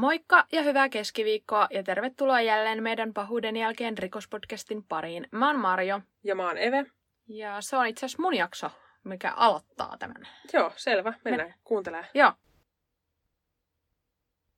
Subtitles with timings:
[0.00, 5.26] Moikka ja hyvää keskiviikkoa ja tervetuloa jälleen meidän pahuuden jälkeen rikospodcastin pariin.
[5.32, 6.00] Mä oon Marjo.
[6.24, 6.86] Ja mä oon Eve.
[7.28, 8.70] Ja se on itse asiassa mun jakso,
[9.04, 10.28] mikä aloittaa tämän.
[10.52, 11.14] Joo, selvä.
[11.24, 11.58] Mennään Men...
[11.64, 12.06] kuuntelemaan.
[12.14, 12.32] Joo.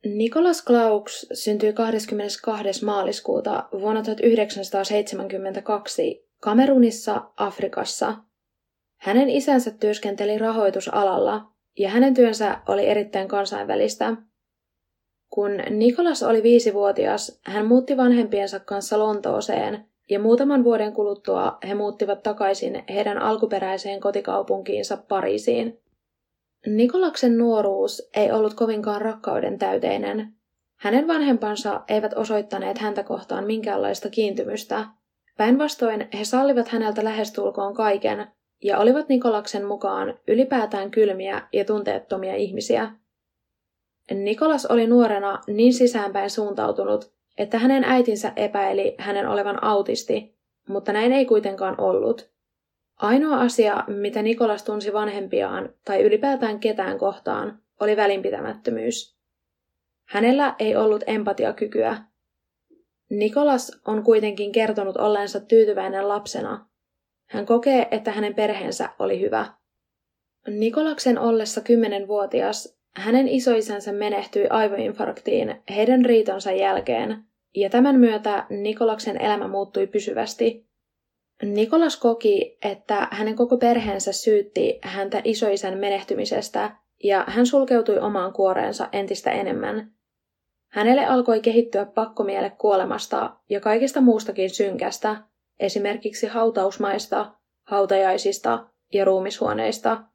[0.05, 2.85] Nikolas Klauks syntyi 22.
[2.85, 8.15] maaliskuuta vuonna 1972 Kamerunissa, Afrikassa.
[8.97, 14.17] Hänen isänsä työskenteli rahoitusalalla ja hänen työnsä oli erittäin kansainvälistä.
[15.35, 22.23] Kun Nikolas oli viisivuotias, hän muutti vanhempiensa kanssa Lontooseen ja muutaman vuoden kuluttua he muuttivat
[22.23, 25.79] takaisin heidän alkuperäiseen kotikaupunkiinsa Pariisiin.
[26.67, 30.33] Nikolaksen nuoruus ei ollut kovinkaan rakkauden täyteinen.
[30.77, 34.85] Hänen vanhempansa eivät osoittaneet häntä kohtaan minkäänlaista kiintymystä.
[35.37, 38.27] Päinvastoin he sallivat häneltä lähestulkoon kaiken
[38.63, 43.02] ja olivat Nikolaksen mukaan ylipäätään kylmiä ja tunteettomia ihmisiä.
[44.15, 51.13] Nikolas oli nuorena niin sisäänpäin suuntautunut, että hänen äitinsä epäili hänen olevan autisti, mutta näin
[51.13, 52.33] ei kuitenkaan ollut.
[52.97, 59.17] Ainoa asia, mitä Nikolas tunsi vanhempiaan tai ylipäätään ketään kohtaan, oli välinpitämättömyys.
[60.09, 61.97] Hänellä ei ollut empatiakykyä.
[63.11, 66.67] Nikolas on kuitenkin kertonut olleensa tyytyväinen lapsena.
[67.29, 69.47] Hän kokee, että hänen perheensä oli hyvä.
[70.49, 79.49] Nikolaksen ollessa kymmenenvuotias hänen isoisänsä menehtyi aivoinfarktiin heidän riitonsa jälkeen, ja tämän myötä Nikolaksen elämä
[79.49, 80.67] muuttui pysyvästi.
[81.43, 88.89] Nikolas koki, että hänen koko perheensä syytti häntä isoisän menehtymisestä, ja hän sulkeutui omaan kuoreensa
[88.93, 89.93] entistä enemmän.
[90.69, 95.17] Hänelle alkoi kehittyä pakkomiele kuolemasta ja kaikista muustakin synkästä,
[95.61, 97.35] esimerkiksi hautausmaista,
[97.67, 99.99] hautajaisista ja ruumishuoneista–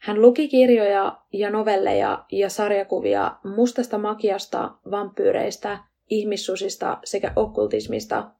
[0.00, 5.78] hän luki kirjoja ja novelleja ja sarjakuvia mustasta makiasta, vampyyreistä,
[6.10, 8.30] ihmissusista sekä okkultismista.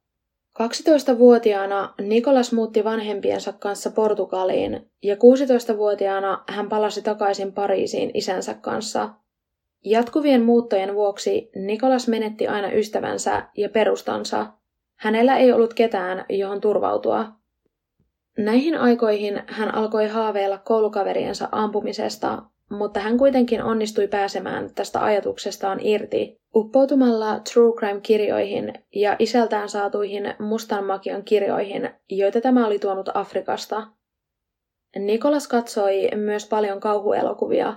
[0.62, 9.10] 12-vuotiaana Nikolas muutti vanhempiensa kanssa Portugaliin ja 16-vuotiaana hän palasi takaisin Pariisiin isänsä kanssa.
[9.84, 14.46] Jatkuvien muuttojen vuoksi Nikolas menetti aina ystävänsä ja perustansa.
[14.96, 17.39] Hänellä ei ollut ketään, johon turvautua.
[18.38, 26.40] Näihin aikoihin hän alkoi haaveilla koulukaveriensa ampumisesta, mutta hän kuitenkin onnistui pääsemään tästä ajatuksestaan irti
[26.54, 33.86] uppoutumalla True Crime-kirjoihin ja isältään saatuihin mustan magian kirjoihin, joita tämä oli tuonut Afrikasta.
[34.98, 37.74] Nikolas katsoi myös paljon kauhuelokuvia.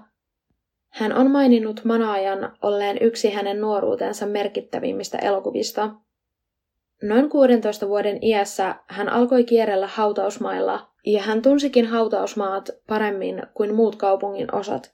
[0.89, 5.89] Hän on maininnut Manaajan olleen yksi hänen nuoruutensa merkittävimmistä elokuvista–
[7.03, 13.95] Noin 16 vuoden iässä hän alkoi kierrellä hautausmailla ja hän tunsikin hautausmaat paremmin kuin muut
[13.95, 14.93] kaupungin osat.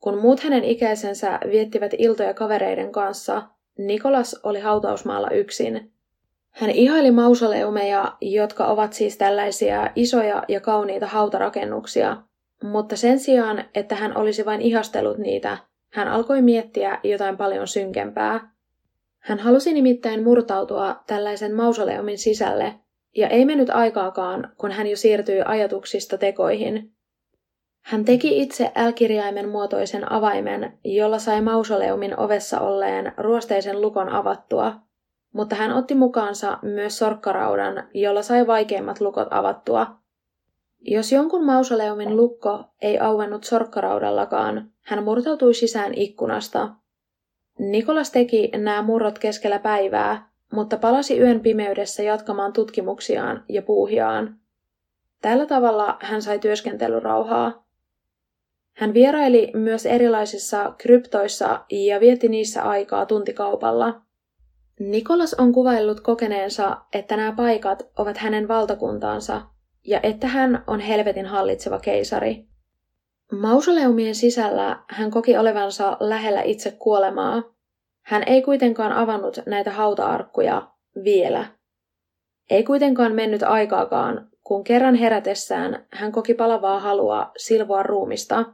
[0.00, 3.42] Kun muut hänen ikäisensä viettivät iltoja kavereiden kanssa,
[3.78, 5.92] Nikolas oli hautausmaalla yksin.
[6.50, 12.16] Hän ihaili mausoleumeja, jotka ovat siis tällaisia isoja ja kauniita hautarakennuksia,
[12.62, 15.58] mutta sen sijaan, että hän olisi vain ihastellut niitä,
[15.92, 18.40] hän alkoi miettiä jotain paljon synkempää–
[19.24, 22.74] hän halusi nimittäin murtautua tällaisen mausoleumin sisälle,
[23.16, 26.92] ja ei mennyt aikaakaan, kun hän jo siirtyi ajatuksista tekoihin.
[27.84, 34.74] Hän teki itse L-kirjaimen muotoisen avaimen, jolla sai mausoleumin ovessa olleen ruosteisen lukon avattua,
[35.32, 39.86] mutta hän otti mukaansa myös sorkkaraudan, jolla sai vaikeimmat lukot avattua.
[40.80, 46.68] Jos jonkun mausoleumin lukko ei auennut sorkkaraudallakaan, hän murtautui sisään ikkunasta–
[47.58, 54.36] Nikolas teki nämä murrot keskellä päivää, mutta palasi yön pimeydessä jatkamaan tutkimuksiaan ja puuhiaan.
[55.20, 57.64] Tällä tavalla hän sai työskentelyrauhaa.
[58.72, 64.02] Hän vieraili myös erilaisissa kryptoissa ja vietti niissä aikaa tuntikaupalla.
[64.80, 69.42] Nikolas on kuvaillut kokeneensa, että nämä paikat ovat hänen valtakuntaansa
[69.84, 72.46] ja että hän on helvetin hallitseva keisari.
[73.32, 77.53] Mausoleumien sisällä hän koki olevansa lähellä itse kuolemaa.
[78.04, 80.68] Hän ei kuitenkaan avannut näitä hautaarkkuja
[81.04, 81.44] vielä.
[82.50, 88.44] Ei kuitenkaan mennyt aikaakaan, kun kerran herätessään hän koki palavaa halua silvoa ruumista.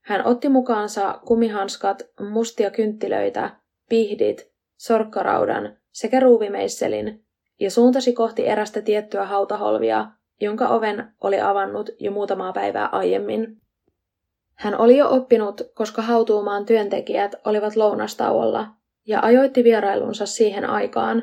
[0.00, 3.50] Hän otti mukaansa kumihanskat, mustia kynttilöitä,
[3.88, 7.24] pihdit, sorkkaraudan sekä ruuvimeisselin
[7.60, 10.06] ja suuntasi kohti erästä tiettyä hautaholvia,
[10.40, 13.60] jonka oven oli avannut jo muutamaa päivää aiemmin.
[14.54, 18.66] Hän oli jo oppinut, koska hautuumaan työntekijät olivat lounastauolla,
[19.06, 21.22] ja ajoitti vierailunsa siihen aikaan.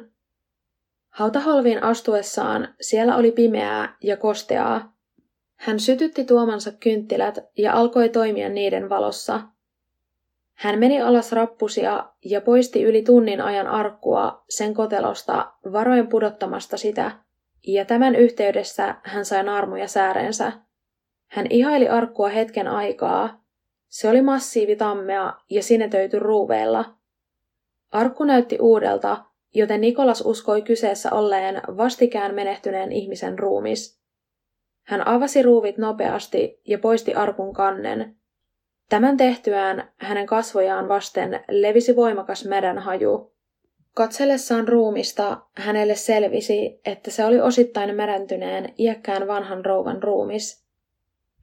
[1.10, 4.94] Hautaholviin astuessaan siellä oli pimeää ja kosteaa.
[5.56, 9.42] Hän sytytti tuomansa kynttilät ja alkoi toimia niiden valossa.
[10.54, 17.12] Hän meni alas rappusia ja poisti yli tunnin ajan arkkua sen kotelosta varoen pudottamasta sitä,
[17.68, 20.51] ja tämän yhteydessä hän sai naarmuja säärensä.
[21.31, 23.44] Hän ihaili arkkua hetken aikaa.
[23.88, 26.86] Se oli massiivi tammea ja sinetöity ruuveilla.
[27.92, 34.00] Arkku näytti uudelta, joten Nikolas uskoi kyseessä olleen vastikään menehtyneen ihmisen ruumis.
[34.83, 38.16] Hän avasi ruuvit nopeasti ja poisti arkun kannen.
[38.89, 43.34] Tämän tehtyään hänen kasvojaan vasten levisi voimakas meren haju.
[43.94, 50.61] Katsellessaan ruumista hänelle selvisi, että se oli osittain merentyneen iäkkään vanhan rouvan ruumis.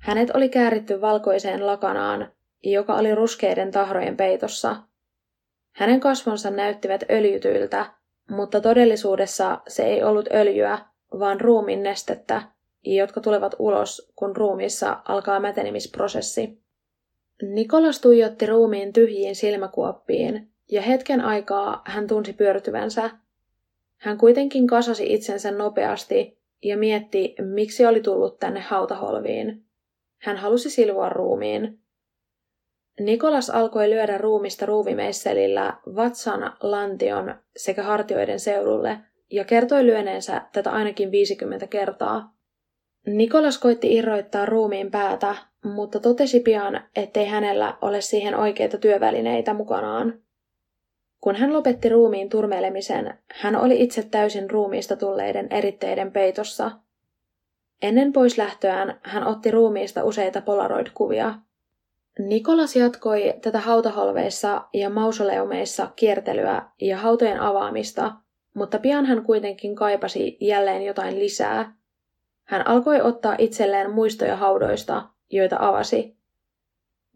[0.09, 2.33] Hänet oli kääritty valkoiseen lakanaan,
[2.63, 4.77] joka oli ruskeiden tahrojen peitossa.
[5.73, 7.87] Hänen kasvonsa näyttivät öljytyiltä,
[8.31, 10.79] mutta todellisuudessa se ei ollut öljyä,
[11.19, 12.43] vaan ruumin nestettä,
[12.85, 16.63] jotka tulevat ulos, kun ruumiissa alkaa mätenemisprosessi.
[17.43, 23.11] Nikolas tuijotti ruumiin tyhjiin silmäkuoppiin, ja hetken aikaa hän tunsi pyörtyvänsä.
[23.97, 29.68] Hän kuitenkin kasasi itsensä nopeasti ja mietti, miksi oli tullut tänne hautaholviin.
[30.19, 31.79] Hän halusi silvoa ruumiin.
[33.01, 38.99] Nikolas alkoi lyödä ruumista ruuvimeisselillä vatsan, lantion sekä hartioiden seudulle
[39.31, 42.35] ja kertoi lyöneensä tätä ainakin 50 kertaa.
[43.07, 50.23] Nikolas koitti irroittaa ruumiin päätä, mutta totesi pian, ettei hänellä ole siihen oikeita työvälineitä mukanaan.
[51.21, 56.71] Kun hän lopetti ruumiin turmelemisen, hän oli itse täysin ruumiista tulleiden eritteiden peitossa.
[57.83, 61.35] Ennen poislähtöään hän otti ruumiista useita polaroid-kuvia.
[62.19, 68.13] Nikolas jatkoi tätä hautaholveissa ja mausoleumeissa kiertelyä ja hautojen avaamista,
[68.55, 71.75] mutta pian hän kuitenkin kaipasi jälleen jotain lisää.
[72.45, 76.17] Hän alkoi ottaa itselleen muistoja haudoista, joita avasi.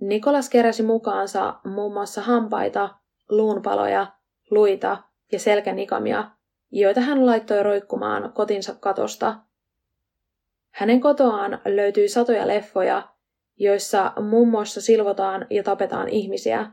[0.01, 2.89] Nikolas keräsi mukaansa muun muassa hampaita,
[3.29, 4.07] luunpaloja,
[4.51, 4.99] luita
[5.33, 6.31] ja selkänikamia,
[6.71, 9.35] joita hän laittoi roikkumaan kotinsa katosta.
[10.73, 13.09] Hänen kotoaan löytyi satoja leffoja,
[13.59, 16.71] joissa muun muassa silvotaan ja tapetaan ihmisiä.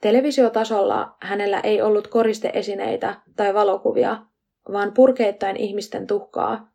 [0.00, 4.22] Televisiotasolla hänellä ei ollut koristeesineitä tai valokuvia,
[4.72, 6.72] vaan purkeittain ihmisten tuhkaa.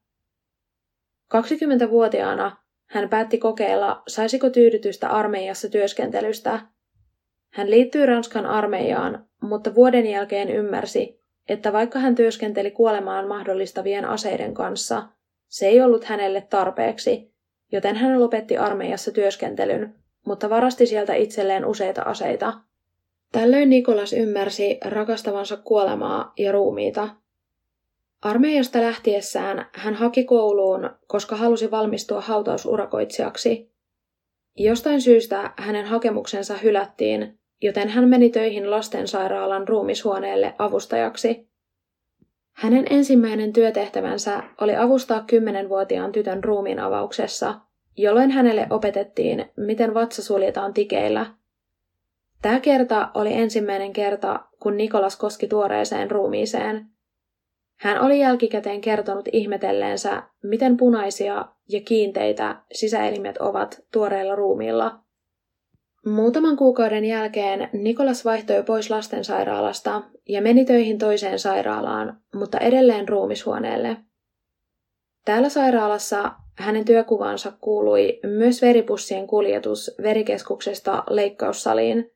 [1.36, 2.58] 20-vuotiaana
[2.90, 6.60] hän päätti kokeilla, saisiko tyydytystä armeijassa työskentelystä.
[7.54, 14.54] Hän liittyi Ranskan armeijaan, mutta vuoden jälkeen ymmärsi, että vaikka hän työskenteli kuolemaan mahdollistavien aseiden
[14.54, 15.04] kanssa,
[15.54, 17.32] se ei ollut hänelle tarpeeksi,
[17.72, 19.96] joten hän lopetti armeijassa työskentelyn,
[20.26, 22.54] mutta varasti sieltä itselleen useita aseita.
[23.32, 27.10] Tällöin Nikolas ymmärsi rakastavansa kuolemaa ja ruumiita,
[28.22, 33.72] Armeijasta lähtiessään hän haki kouluun, koska halusi valmistua hautausurakoitsijaksi.
[34.58, 41.48] Jostain syystä hänen hakemuksensa hylättiin, joten hän meni töihin lastensairaalan ruumishuoneelle avustajaksi.
[42.54, 47.60] Hänen ensimmäinen työtehtävänsä oli avustaa kymmenenvuotiaan tytön ruumiin avauksessa,
[47.98, 51.26] jolloin hänelle opetettiin, miten vatsa suljetaan tikeillä.
[52.42, 56.86] Tämä kerta oli ensimmäinen kerta, kun Nikolas koski tuoreeseen ruumiiseen–
[57.84, 65.00] hän oli jälkikäteen kertonut ihmetelleensä, miten punaisia ja kiinteitä sisäelimet ovat tuoreella ruumiilla.
[66.06, 73.98] Muutaman kuukauden jälkeen Nikolas vaihtoi pois lastensairaalasta ja meni töihin toiseen sairaalaan, mutta edelleen ruumishuoneelle.
[75.26, 82.12] Täällä sairaalassa hänen työkuvansa kuului myös veripussien kuljetus verikeskuksesta leikkaussaliin.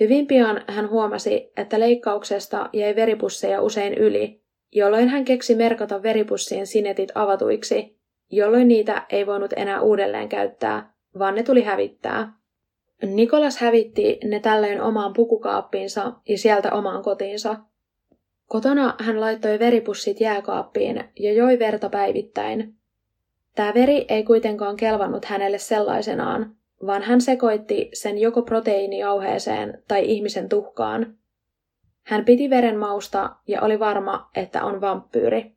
[0.00, 6.66] Hyvin pian hän huomasi, että leikkauksesta jäi veripusseja usein yli, jolloin hän keksi merkata veripussien
[6.66, 7.98] sinetit avatuiksi,
[8.30, 12.37] jolloin niitä ei voinut enää uudelleen käyttää, vaan ne tuli hävittää.
[13.02, 17.56] Nikolas hävitti ne tällöin omaan pukukaappiinsa ja sieltä omaan kotiinsa.
[18.46, 22.74] Kotona hän laittoi veripussit jääkaappiin ja joi verta päivittäin.
[23.54, 30.48] Tämä veri ei kuitenkaan kelvannut hänelle sellaisenaan, vaan hän sekoitti sen joko proteiinijauheeseen tai ihmisen
[30.48, 31.18] tuhkaan,
[32.08, 35.52] hän piti veren mausta ja oli varma, että on vampyyri.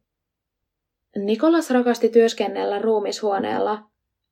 [1.15, 3.83] Nikolas rakasti työskennellä ruumishuoneella.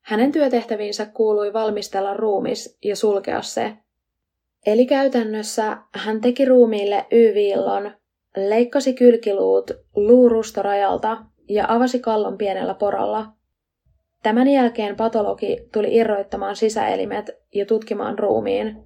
[0.02, 3.74] Hänen työtehtäviinsä kuului valmistella ruumis ja sulkea se.
[4.66, 7.92] Eli käytännössä hän teki ruumiille Y-viillon,
[8.38, 11.18] leikkasi kylkiluut luurustorajalta
[11.50, 13.26] ja avasi kallon pienellä poralla.
[14.24, 18.84] Tämän jälkeen patologi tuli irroittamaan sisäelimet ja tutkimaan ruumiin.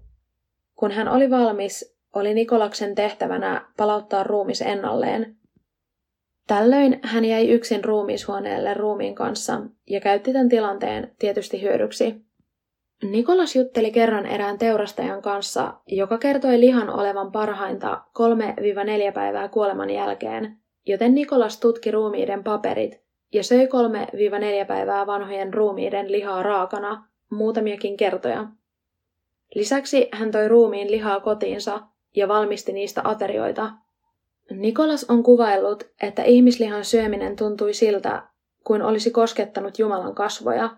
[0.75, 5.35] Kun hän oli valmis, oli Nikolaksen tehtävänä palauttaa ruumis ennalleen.
[6.47, 12.15] Tällöin hän jäi yksin ruumishuoneelle ruumiin kanssa ja käytti tämän tilanteen tietysti hyödyksi.
[13.03, 18.01] Nikolas jutteli kerran erään teurastajan kanssa, joka kertoi lihan olevan parhainta
[19.09, 26.11] 3-4 päivää kuoleman jälkeen, joten Nikolas tutki ruumiiden paperit ja söi 3-4 päivää vanhojen ruumiiden
[26.11, 28.47] lihaa raakana muutamiakin kertoja.
[29.55, 31.81] Lisäksi hän toi ruumiin lihaa kotiinsa
[32.15, 33.71] ja valmisti niistä aterioita.
[34.51, 38.27] Nikolas on kuvaillut, että ihmislihan syöminen tuntui siltä,
[38.63, 40.77] kuin olisi koskettanut Jumalan kasvoja.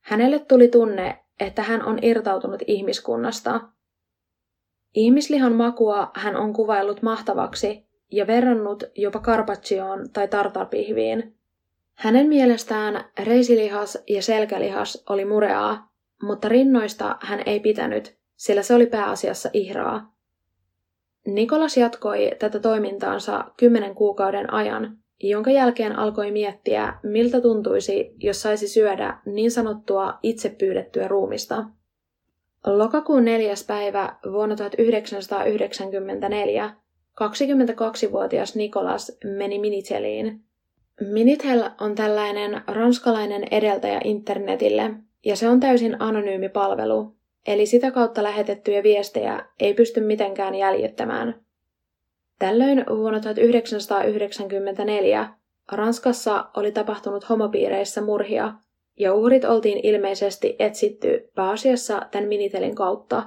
[0.00, 3.60] Hänelle tuli tunne, että hän on irtautunut ihmiskunnasta.
[4.94, 11.36] Ihmislihan makua hän on kuvaillut mahtavaksi ja verrannut jopa karpaccioon tai tartarpihviin.
[11.94, 15.90] Hänen mielestään reisilihas ja selkälihas oli mureaa,
[16.22, 20.14] mutta rinnoista hän ei pitänyt, sillä se oli pääasiassa ihraa.
[21.34, 28.68] Nikolas jatkoi tätä toimintaansa kymmenen kuukauden ajan, jonka jälkeen alkoi miettiä, miltä tuntuisi, jos saisi
[28.68, 31.64] syödä niin sanottua itse pyydettyä ruumista.
[32.66, 36.70] Lokakuun neljäs päivä vuonna 1994
[37.20, 40.44] 22-vuotias Nikolas meni Miniteliin.
[41.00, 44.90] Minitel on tällainen ranskalainen edeltäjä internetille,
[45.24, 51.40] ja se on täysin anonyymi palvelu, eli sitä kautta lähetettyjä viestejä ei pysty mitenkään jäljittämään.
[52.38, 55.28] Tällöin vuonna 1994
[55.72, 58.52] Ranskassa oli tapahtunut homopiireissä murhia,
[58.98, 63.22] ja uhrit oltiin ilmeisesti etsitty pääasiassa tämän Minitelin kautta.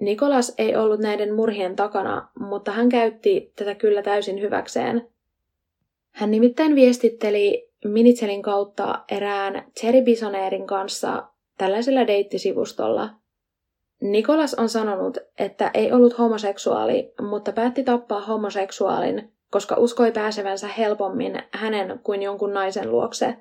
[0.00, 5.08] Nikolas ei ollut näiden murhien takana, mutta hän käytti tätä kyllä täysin hyväkseen.
[6.10, 13.10] Hän nimittäin viestitteli Minitselin kautta erään Cherry Bisoneerin kanssa tällaisella deittisivustolla–
[14.04, 21.42] Nikolas on sanonut, että ei ollut homoseksuaali, mutta päätti tappaa homoseksuaalin, koska uskoi pääsevänsä helpommin
[21.52, 23.36] hänen kuin jonkun naisen luokse.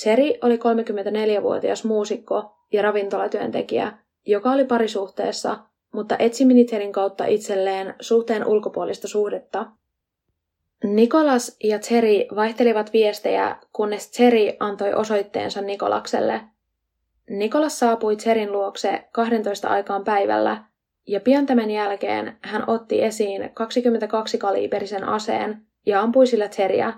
[0.00, 3.92] Cherry oli 34-vuotias muusikko ja ravintolatyöntekijä,
[4.26, 5.58] joka oli parisuhteessa,
[5.92, 9.66] mutta etsi Minitelin kautta itselleen suhteen ulkopuolista suhdetta.
[10.84, 16.40] Nikolas ja Cherry vaihtelivat viestejä, kunnes Cherry antoi osoitteensa Nikolakselle–
[17.30, 20.64] Nikolas saapui Tserin luokse 12 aikaan päivällä,
[21.06, 26.92] ja pian tämän jälkeen hän otti esiin 22-kaliiperisen aseen ja ampui sillä Tseriä.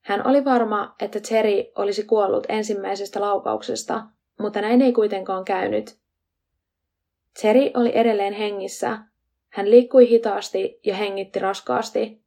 [0.00, 4.04] Hän oli varma, että Tseri olisi kuollut ensimmäisestä laukauksesta,
[4.40, 5.98] mutta näin ei kuitenkaan käynyt.
[7.34, 8.98] Tseri oli edelleen hengissä.
[9.48, 12.22] Hän liikkui hitaasti ja hengitti raskaasti.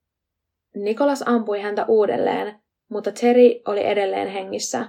[0.75, 2.55] Nikolas ampui häntä uudelleen,
[2.89, 4.87] mutta Tseri oli edelleen hengissä.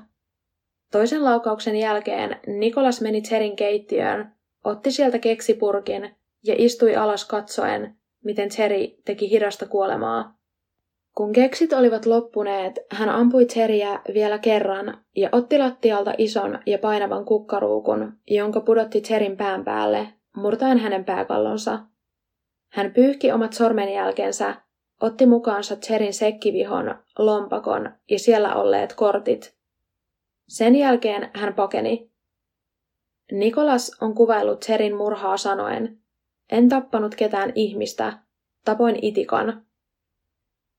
[0.93, 4.33] Toisen laukauksen jälkeen Nikolas meni Tserin keittiöön,
[4.65, 10.39] otti sieltä keksipurkin ja istui alas katsoen, miten Tseri teki hidasta kuolemaa.
[11.17, 17.25] Kun keksit olivat loppuneet, hän ampui Tseriä vielä kerran ja otti lattialta ison ja painavan
[17.25, 21.79] kukkaruukun, jonka pudotti Tserin pään päälle, murtaen hänen pääkallonsa.
[22.73, 24.55] Hän pyyhki omat sormenjälkensä,
[25.01, 29.52] otti mukaansa Tserin sekkivihon, lompakon ja siellä olleet kortit
[30.53, 32.11] sen jälkeen hän pakeni.
[33.33, 35.99] Nikolas on kuvaillut Tserin murhaa sanoen,
[36.51, 38.19] en tappanut ketään ihmistä,
[38.65, 39.63] tapoin itikan.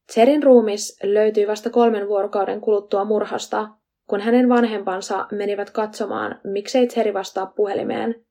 [0.07, 3.69] Tserin ruumis löytyi vasta kolmen vuorokauden kuluttua murhasta,
[4.07, 8.25] kun hänen vanhempansa menivät katsomaan, miksei Tseri vastaa puhelimeen.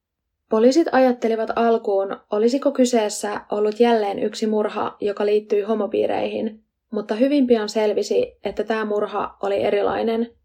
[0.50, 7.68] Poliisit ajattelivat alkuun, olisiko kyseessä ollut jälleen yksi murha, joka liittyi homopiireihin, mutta hyvin pian
[7.68, 10.28] selvisi, että tämä murha oli erilainen–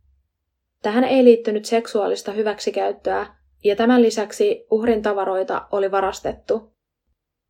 [0.82, 3.28] Tähän ei liittynyt seksuaalista hyväksikäyttöä,
[3.64, 6.74] ja tämän lisäksi uhrin tavaroita oli varastettu.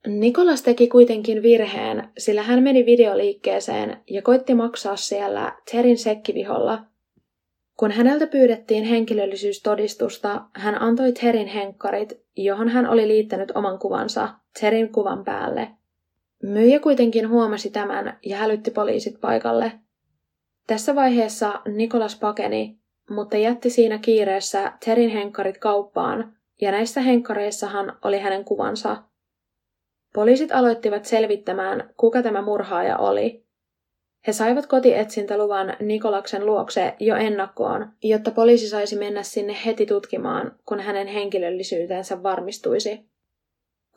[0.07, 6.83] Nikolas teki kuitenkin virheen, sillä hän meni videoliikkeeseen ja koitti maksaa siellä Terin sekkiviholla.
[7.77, 14.29] Kun häneltä pyydettiin henkilöllisyystodistusta, hän antoi Terin henkkarit, johon hän oli liittänyt oman kuvansa
[14.59, 15.67] Terin kuvan päälle.
[16.43, 19.71] Myyjä kuitenkin huomasi tämän ja hälytti poliisit paikalle.
[20.67, 22.79] Tässä vaiheessa Nikolas pakeni
[23.41, 28.97] jätti siinä kiireessä Terin henkkarit kauppaan, ja näissä henkkareissahan oli hänen kuvansa.
[30.13, 33.45] Poliisit aloittivat selvittämään, kuka tämä murhaaja oli.
[34.27, 40.79] He saivat kotietsintäluvan Nikolaksen luokse jo ennakkoon, jotta poliisi saisi mennä sinne heti tutkimaan, kun
[40.79, 43.05] hänen henkilöllisyytensä varmistuisi.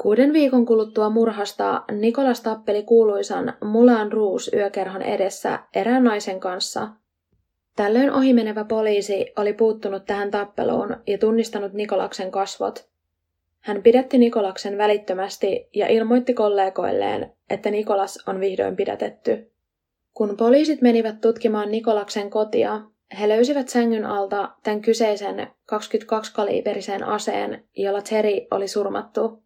[0.00, 6.88] Kuuden viikon kuluttua murhasta Nikolas tappeli kuuluisan Mulan Ruus yökerhon edessä erään naisen kanssa–
[7.76, 12.90] Tällöin ohimenevä poliisi oli puuttunut tähän tappeluun ja tunnistanut Nikolaksen kasvot.
[13.60, 19.50] Hän pidätti Nikolaksen välittömästi ja ilmoitti kollegoilleen, että Nikolas on vihdoin pidätetty.
[20.14, 22.80] Kun poliisit menivät tutkimaan Nikolaksen kotia,
[23.20, 29.42] he löysivät sängyn alta tämän kyseisen 22-kaliiperisen aseen, jolla Terry oli surmattu.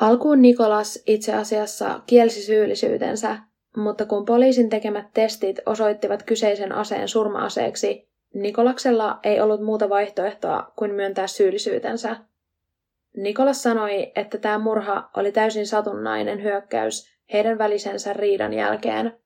[0.00, 3.38] Alkuun Nikolas itse asiassa kielsi syyllisyytensä,
[3.76, 10.94] mutta kun poliisin tekemät testit osoittivat kyseisen aseen surma-aseeksi, Nikolaksella ei ollut muuta vaihtoehtoa kuin
[10.94, 12.16] myöntää syyllisyytensä.
[13.16, 19.18] Nikolas sanoi, että tämä murha oli täysin satunnainen hyökkäys heidän välisensä riidan jälkeen.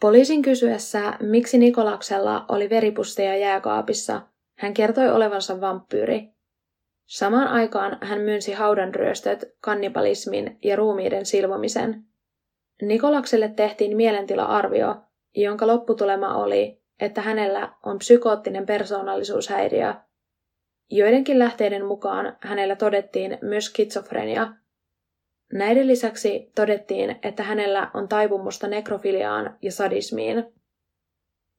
[0.00, 4.20] Poliisin kysyessä, miksi Nikolaksella oli veripusseja jääkaapissa,
[4.58, 6.28] hän kertoi olevansa vampyyri.
[7.06, 12.09] Samaan aikaan hän myönsi haudanryöstöt, kannibalismin ja ruumiiden silvomisen.
[12.80, 14.96] Nikolakselle tehtiin mielentila-arvio,
[15.34, 19.94] jonka lopputulema oli, että hänellä on psykoottinen persoonallisuushäiriö.
[20.90, 24.52] Joidenkin lähteiden mukaan hänellä todettiin myös skitsofrenia.
[25.52, 30.44] Näiden lisäksi todettiin, että hänellä on taipumusta nekrofiliaan ja sadismiin.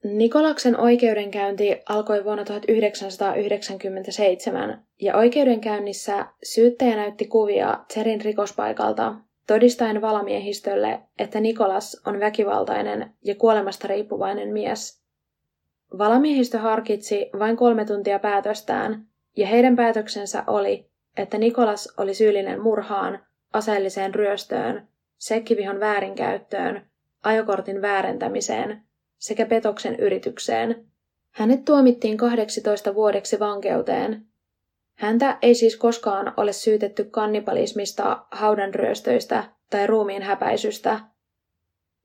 [0.04, 9.14] Nikolaksen oikeudenkäynti alkoi vuonna 1997 ja oikeudenkäynnissä syyttäjä näytti kuvia Tserin rikospaikalta
[9.46, 15.02] todistaen valamiehistölle, että Nikolas on väkivaltainen ja kuolemasta riippuvainen mies.
[15.98, 19.06] Valamiehistö harkitsi vain kolme tuntia päätöstään,
[19.36, 23.18] ja heidän päätöksensä oli, että Nikolas oli syyllinen murhaan,
[23.52, 26.86] aseelliseen ryöstöön, sekkivihon väärinkäyttöön,
[27.22, 28.82] ajokortin väärentämiseen
[29.18, 30.84] sekä petoksen yritykseen.
[31.30, 34.26] Hänet tuomittiin 18 vuodeksi vankeuteen.
[34.94, 41.00] Häntä ei siis koskaan ole syytetty kannibalismista, haudanryöstöistä tai ruumiin häpäisystä.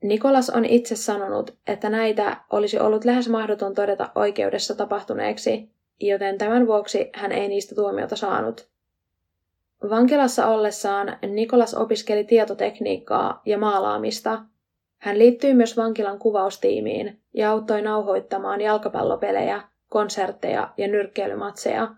[0.03, 6.67] Nikolas on itse sanonut, että näitä olisi ollut lähes mahdoton todeta oikeudessa tapahtuneeksi, joten tämän
[6.67, 8.67] vuoksi hän ei niistä tuomiota saanut.
[9.89, 14.41] Vankilassa ollessaan Nikolas opiskeli tietotekniikkaa ja maalaamista.
[14.97, 21.95] Hän liittyi myös vankilan kuvaustiimiin ja auttoi nauhoittamaan jalkapallopelejä, konsertteja ja nyrkkeilymatseja.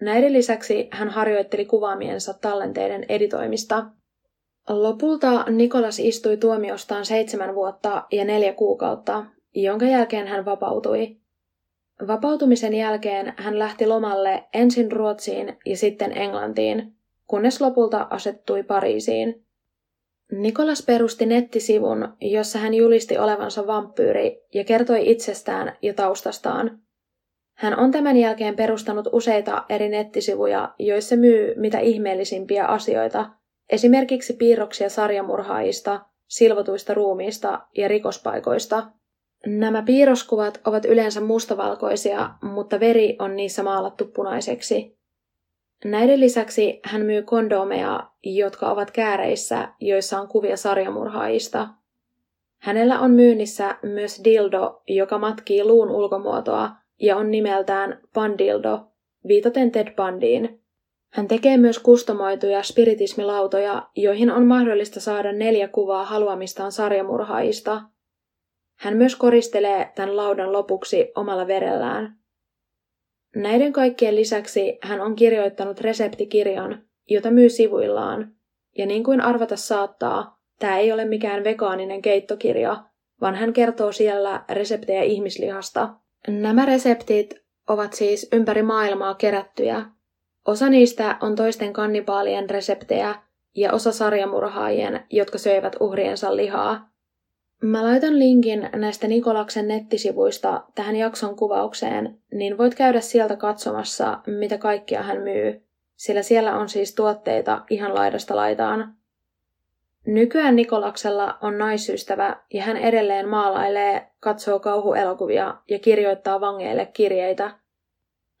[0.00, 3.86] Näiden lisäksi hän harjoitteli kuvaamiensa tallenteiden editoimista.
[4.68, 11.16] Lopulta Nikolas istui tuomiostaan seitsemän vuotta ja neljä kuukautta, jonka jälkeen hän vapautui.
[12.06, 16.94] Vapautumisen jälkeen hän lähti lomalle ensin Ruotsiin ja sitten Englantiin,
[17.26, 19.44] kunnes lopulta asettui Pariisiin.
[20.32, 26.78] Nikolas perusti nettisivun, jossa hän julisti olevansa vampyyri ja kertoi itsestään ja taustastaan.
[27.58, 33.30] Hän on tämän jälkeen perustanut useita eri nettisivuja, joissa myy mitä ihmeellisimpiä asioita,
[33.70, 38.82] esimerkiksi piirroksia sarjamurhaajista, silvotuista ruumiista ja rikospaikoista–
[39.46, 44.98] Nämä piirroskuvat ovat yleensä mustavalkoisia, mutta veri on niissä maalattu punaiseksi.
[45.84, 51.68] Näiden lisäksi hän myy kondomeja, jotka ovat kääreissä, joissa on kuvia sarjamurhaajista.
[52.58, 58.80] Hänellä on myynnissä myös dildo, joka matkii luun ulkomuotoa ja on nimeltään Pandildo,
[59.28, 60.60] viitaten Ted Bundyin.
[61.12, 67.80] Hän tekee myös kustomoituja spiritismilautoja, joihin on mahdollista saada neljä kuvaa haluamistaan sarjamurhaajista–
[68.78, 72.18] hän myös koristelee tämän laudan lopuksi omalla verellään.
[73.36, 78.32] Näiden kaikkien lisäksi hän on kirjoittanut reseptikirjan, jota myy sivuillaan.
[78.78, 82.84] Ja niin kuin arvata saattaa, tämä ei ole mikään vegaaninen keittokirja,
[83.20, 85.94] vaan hän kertoo siellä reseptejä ihmislihasta.
[86.28, 87.34] Nämä reseptit
[87.68, 89.84] ovat siis ympäri maailmaa kerättyjä.
[90.46, 93.14] Osa niistä on toisten kannibaalien reseptejä
[93.54, 96.90] ja osa sarjamurhaajien, jotka söivät uhriensa lihaa.
[97.62, 104.58] Mä laitan linkin näistä Nikolaksen nettisivuista tähän jakson kuvaukseen, niin voit käydä sieltä katsomassa, mitä
[104.58, 105.62] kaikkia hän myy,
[105.96, 108.97] sillä siellä on siis tuotteita ihan laidasta laitaan.
[110.08, 117.58] Nykyään Nikolaksella on naisystävä ja hän edelleen maalailee, katsoo kauhuelokuvia ja kirjoittaa vangeille kirjeitä.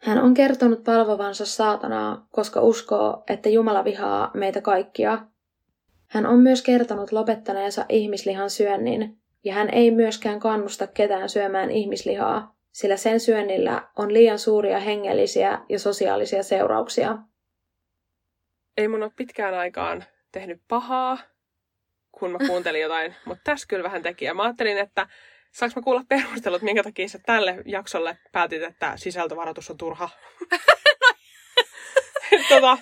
[0.02, 5.18] Hän on kertonut palvovansa saatanaa, koska uskoo, että Jumala vihaa meitä kaikkia–
[6.08, 12.56] hän on myös kertonut lopettaneensa ihmislihan syönnin, ja hän ei myöskään kannusta ketään syömään ihmislihaa,
[12.72, 17.18] sillä sen syönnillä on liian suuria hengellisiä ja sosiaalisia seurauksia.
[18.76, 21.18] Ei mun ole pitkään aikaan tehnyt pahaa,
[22.18, 24.24] kun mä kuuntelin jotain, mutta tässä kyllä vähän teki.
[24.24, 25.08] Ja mä ajattelin, että
[25.52, 30.08] saanko mä kuulla perustelut, minkä takia sä tälle jaksolle päätit, että sisältövaroitus on turha.
[32.48, 32.78] tota,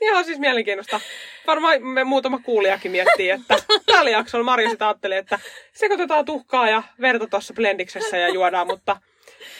[0.00, 1.00] Ihan siis mielenkiintoista.
[1.46, 5.38] Varmaan me muutama kuulijakin miettii, että tällä jaksolla Marja sitä ajatteli, että
[5.72, 8.96] sekoitetaan tuhkaa ja verta tuossa blendiksessä ja juodaan, mutta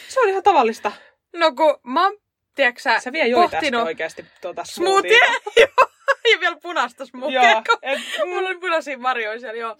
[0.07, 0.91] se on ihan tavallista.
[1.33, 2.17] No kun mä oon,
[2.55, 5.19] tiedätkö sä, joit äsken oikeasti tuota smoothie.
[5.61, 5.90] joo,
[6.33, 7.51] ja vielä punaista smoothie.
[7.51, 9.77] Joo, et, Mulla oli punaisia marjoja siellä, joo.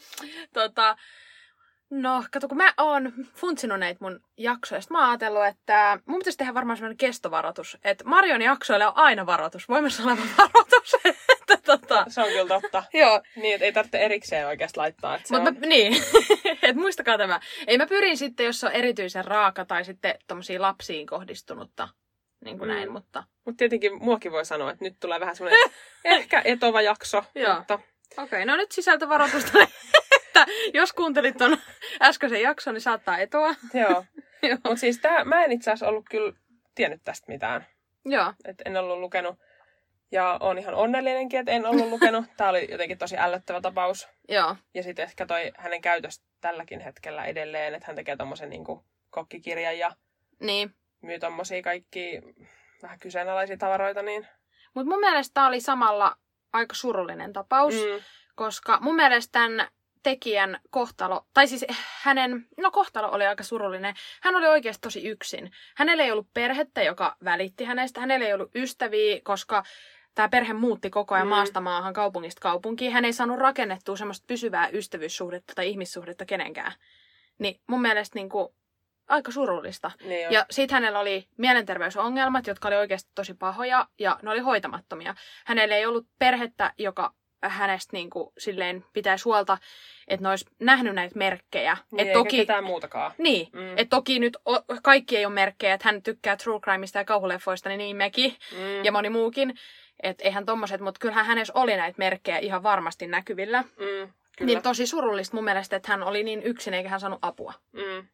[0.54, 0.97] Tota,
[1.91, 6.38] No, kato, kun mä oon funtsinut näitä mun jaksoja, mä oon ajatellut, että mun pitäisi
[6.38, 7.77] tehdä varmaan sellainen kestovaroitus.
[7.84, 10.95] Että Marion jaksoille on aina varoitus, voimassa oleva varoitus.
[11.06, 12.06] että tota...
[12.08, 12.84] Se on kyllä totta.
[12.93, 15.15] Joo, Niin, että ei tarvitse erikseen oikeasti laittaa.
[15.15, 15.43] Että on...
[15.43, 16.04] mä, niin,
[16.63, 17.39] että muistakaa tämä.
[17.67, 21.89] Ei mä pyrin sitten, jos se on erityisen raaka tai sitten tommosia lapsiin kohdistunutta,
[22.45, 22.75] niin kuin Mm.
[22.75, 25.60] näin, mutta Mutta tietenkin muakin voi sanoa, että nyt tulee vähän semmoinen
[26.06, 27.23] ehkä etova jakso.
[27.58, 29.51] Mutta okei, okay, no nyt sisältövaroitusta,
[30.17, 31.58] että jos kuuntelit ton
[32.01, 33.56] äskeisen jakson, niin saattaa etoa.
[33.73, 34.06] joo.
[34.43, 34.58] Joo.
[34.63, 36.34] Mutta siis tää, mä en itse asiassa ollut kyllä
[36.75, 37.65] tiennyt tästä mitään.
[38.06, 39.36] Joo, Et en ollut lukenut.
[40.12, 42.25] Ja on ihan onnellinenkin, että en ollut lukenut.
[42.38, 44.08] Tämä oli jotenkin tosi ällöttävä tapaus.
[44.30, 48.86] joo, Ja sitten ehkä toi hänen käytös tälläkin hetkellä edelleen, että hän tekee tommosen niinku
[49.10, 49.91] kokkikirjan ja
[50.39, 50.75] niin.
[51.02, 52.22] Myy tommosia kaikki
[52.82, 54.28] vähän kyseenalaisia tavaroita, niin...
[54.74, 56.16] Mutta mun mielestä tää oli samalla
[56.54, 57.74] aika surullinen tapaus.
[57.74, 58.04] Mm,
[58.36, 59.68] koska mun mielestä tämän
[60.04, 61.66] tekijän kohtalo, tai siis
[62.02, 63.96] hänen, no kohtalo oli aika surullinen.
[64.22, 65.52] Hän oli oikeasti tosi yksin.
[65.76, 68.00] Hänellä ei ollut perhettä, joka välitti hänestä.
[68.00, 69.64] Hänellä ei ollut ystäviä, koska
[70.16, 71.30] tämä perhe muutti koko ajan Mm.
[71.30, 72.92] maasta maahan, kaupungista kaupunkiin.
[72.92, 76.72] Hän ei saanut rakennettua semmoista pysyvää ystävyyssuhdetta tai ihmissuhdetta kenenkään.
[77.40, 78.56] Niin mun mielestä niin kuin,
[79.12, 79.91] aika surullista.
[80.04, 80.34] niin on.
[80.34, 85.15] Ja sitten hänellä oli mielenterveysongelmat, jotka oli oikeasti tosi pahoja ja ne oli hoitamattomia.
[85.45, 89.58] Hänellä ei ollut perhettä, joka hänestä niin kuin, silleen pitäisi huolta,
[90.08, 91.78] että ne olisi nähnyt näitä merkkejä.
[91.91, 93.12] niin, et toki, ketään muutakaan.
[93.17, 93.60] niin, Mm.
[93.60, 93.74] mm.
[93.78, 97.69] et toki nyt o, kaikki ei ole merkkejä, että hän tykkää true crimeista ja kauhuleffoista,
[97.69, 99.54] niin, niin mekin Mm, ja moni muukin.
[100.04, 103.62] Että eihän tommoset, mutta kyllähän hänessä oli näitä merkkejä ihan varmasti näkyvillä.
[103.62, 104.13] mm, kyllä.
[104.45, 107.54] Niin tosi surullista mun mielestä, että hän oli niin yksin eikä hän saanut apua.
[107.71, 108.08] Mm.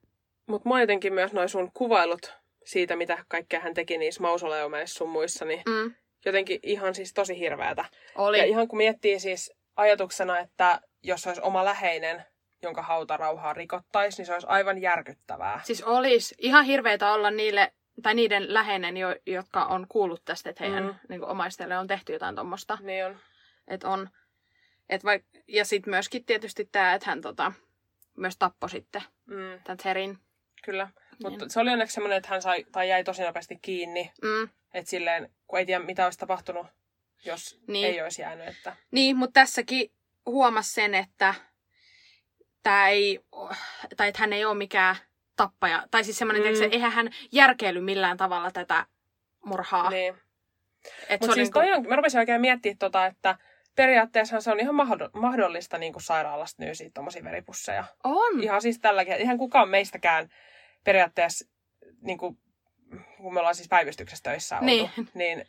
[0.47, 2.33] Mutta mua jotenkin myös noin sun kuvailut
[2.65, 5.93] siitä, mitä kaikkea hän teki niissä mausoleumeissa sun muissa, niin Mm.
[6.25, 7.85] jotenkin ihan siis tosi hirveätä.
[8.15, 8.37] Oli.
[8.39, 12.23] Ja ihan kun miettii siis ajatuksena, että jos olisi oma läheinen,
[12.61, 15.61] jonka hautarauhaa rikottaisi, niin se olisi aivan järkyttävää.
[15.63, 20.63] Siis olisi ihan hirveitä olla niille, tai niiden läheinen, jo, jotka on kuullut tästä, että
[20.63, 20.95] heidän Mm.
[21.09, 22.77] niin omaisille on tehty jotain tuommoista.
[22.81, 23.17] Niin on.
[23.67, 24.09] Että on,
[24.89, 27.51] et vaik, ja sitten myöskin tietysti tämä, että hän tota,
[28.17, 30.17] myös tappoi sitten Mm, tämän Terin.
[30.63, 30.89] Kyllä.
[31.23, 31.49] Mutta Niin.
[31.49, 34.11] se oli onneksi semmoinen, että hän sai, tai jäi tosi nopeasti kiinni.
[34.21, 34.49] Mm.
[34.73, 36.67] Että silleen, kun ei tiedä mitä olisi tapahtunut,
[37.25, 37.87] jos Niin.
[37.87, 38.47] ei olisi jäänyt.
[38.47, 38.75] Että...
[38.91, 39.91] Niin, mutta tässäkin
[40.25, 41.33] huomasi sen, että
[42.63, 43.19] tämä ei,
[43.97, 44.95] tai että hän ei ole mikään
[45.35, 45.87] tappaja.
[45.91, 46.59] Tai siis semmoinen, Mm.
[46.59, 46.69] mm.
[46.71, 48.85] eihän hän järkeily millään tavalla tätä
[49.45, 49.89] murhaa.
[49.89, 50.15] Niin.
[51.09, 53.37] Mutta siis oli toi on, mä rupesin oikein miettimään tota, että
[53.77, 57.83] periaatteessa se on ihan mahdo- mahdollista niin kuin sairaalasta nyysiä tommosia veripusseja.
[58.03, 58.43] on.
[58.43, 60.29] Ihan siis tälläkin, ihan kukaan meistäkään
[60.83, 61.45] periaatteessa,
[62.01, 62.37] niin kuin,
[63.17, 64.89] kun me ollaan siis päivystyksessä töissä oltu, Niin.
[65.13, 65.45] niin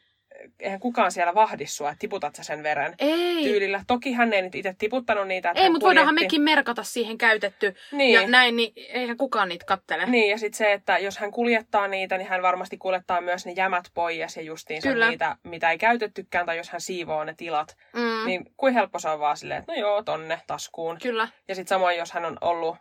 [0.60, 3.42] eihän kukaan siellä vahdi sua, että tiputat sä sen veren Ei.
[3.44, 3.82] tyylillä.
[3.86, 5.50] Toki hän ei nyt itse tiputtanut niitä.
[5.50, 8.12] että Ei, mutta voidaanhan mekin merkata siihen käytetty Niin.
[8.14, 10.06] ja näin, niin eihän kukaan niitä kattele.
[10.06, 13.52] Niin, ja sitten se, että jos hän kuljettaa niitä, niin hän varmasti kuljettaa myös ne
[13.52, 15.08] jämät pois ja justiinsa Kyllä.
[15.10, 17.76] niitä, mitä ei käytettykään, tai jos hän siivoo ne tilat.
[17.92, 20.98] Mm, Niin kuin helppo se on vaan silleen, että no joo, tonne taskuun.
[21.02, 22.76] Kyllä, Ja sitten samoin, jos hän on ollut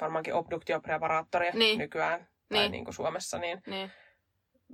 [0.00, 1.78] varmaankin obduktiopreparaattori Niin.
[1.78, 2.72] nykyään, tai Niin.
[2.72, 3.90] niin kuin Suomessa, niin niin.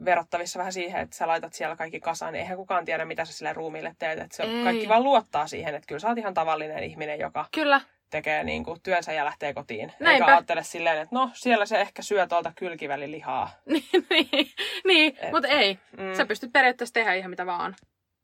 [0.05, 3.33] Verrattavissa vähän siihen, että sä laitat siellä kaikki kasaan, niin eihän kukaan tiedä, mitä sä
[3.33, 4.19] sille ruumiille teet.
[4.19, 4.65] Että se Ei.
[4.65, 7.81] kaikki vaan luottaa siihen, että kyllä sä oot ihan tavallinen ihminen, joka Kyllä,
[8.11, 9.93] tekee niin kuin työnsä ja lähtee kotiin.
[10.01, 10.25] Näinpä.
[10.25, 13.51] Eikä ajattele silleen, että no siellä se ehkä syö tuolta kylkivälilihaa.
[13.67, 14.51] niin, niin,
[14.85, 15.79] niin Et- mutta ei.
[15.99, 16.15] Mm.
[16.17, 17.77] Sä pystyt periaatteessa tehdä ihan mitä vaan.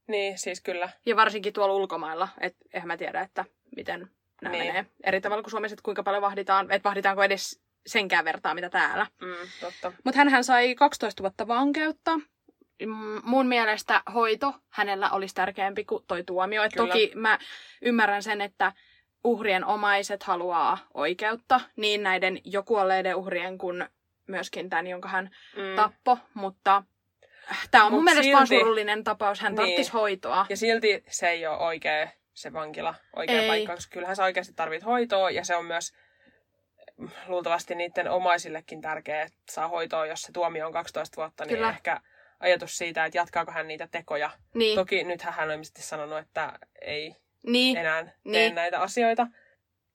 [0.06, 0.88] Niin, siis kyllä.
[1.06, 3.44] Ja varsinkin tuolla ulkomailla, että eihän mä tiedä, että
[3.76, 4.08] miten
[4.42, 4.66] nämä Niin.
[4.66, 4.86] menee.
[5.04, 9.06] Eri tavalla kuin Suomessa, että kuinka paljon vahditaan, että vahditaanko edes senkään vertaa, mitä täällä.
[9.20, 9.92] Mm, totta.
[10.04, 12.16] Mutta hän sai 12 vuotta vankeutta.
[12.86, 16.62] Mm, Mun mielestä hoito hänellä olisi tärkeämpi kuin toi tuomio.
[16.62, 16.86] Et Kyllä.
[16.88, 17.38] toki mä
[17.82, 18.72] ymmärrän sen, että
[19.24, 23.84] uhrien omaiset haluaa oikeutta, niin näiden jo kuolleiden uhrien kuin
[24.26, 25.76] myöskin tämän, jonka hän Mm.
[25.76, 26.82] tappo, mutta
[27.70, 29.40] tämä on mun Mut mielestä vaan silti- surullinen tapaus.
[29.40, 29.56] Hän Niin.
[29.56, 30.46] tarvitsisi hoitoa.
[30.48, 33.48] Ja silti se ei ole oikea se vankila, oikea Ei.
[33.48, 35.92] paikka, koska kyllähän sä oikeasti tarvit hoitoa ja se on myös
[37.26, 41.70] luultavasti niiden omaisillekin tärkeää, että saa hoitoa, jos se tuomio on 12 vuotta, niin Kyllä.
[41.70, 42.00] ehkä
[42.40, 44.30] ajatus siitä, että jatkaako hän niitä tekoja.
[44.54, 48.54] Niin, Toki nythän hän on ilmeisesti sanonut, että ei niin, enää tee Niin.
[48.54, 49.26] näitä asioita.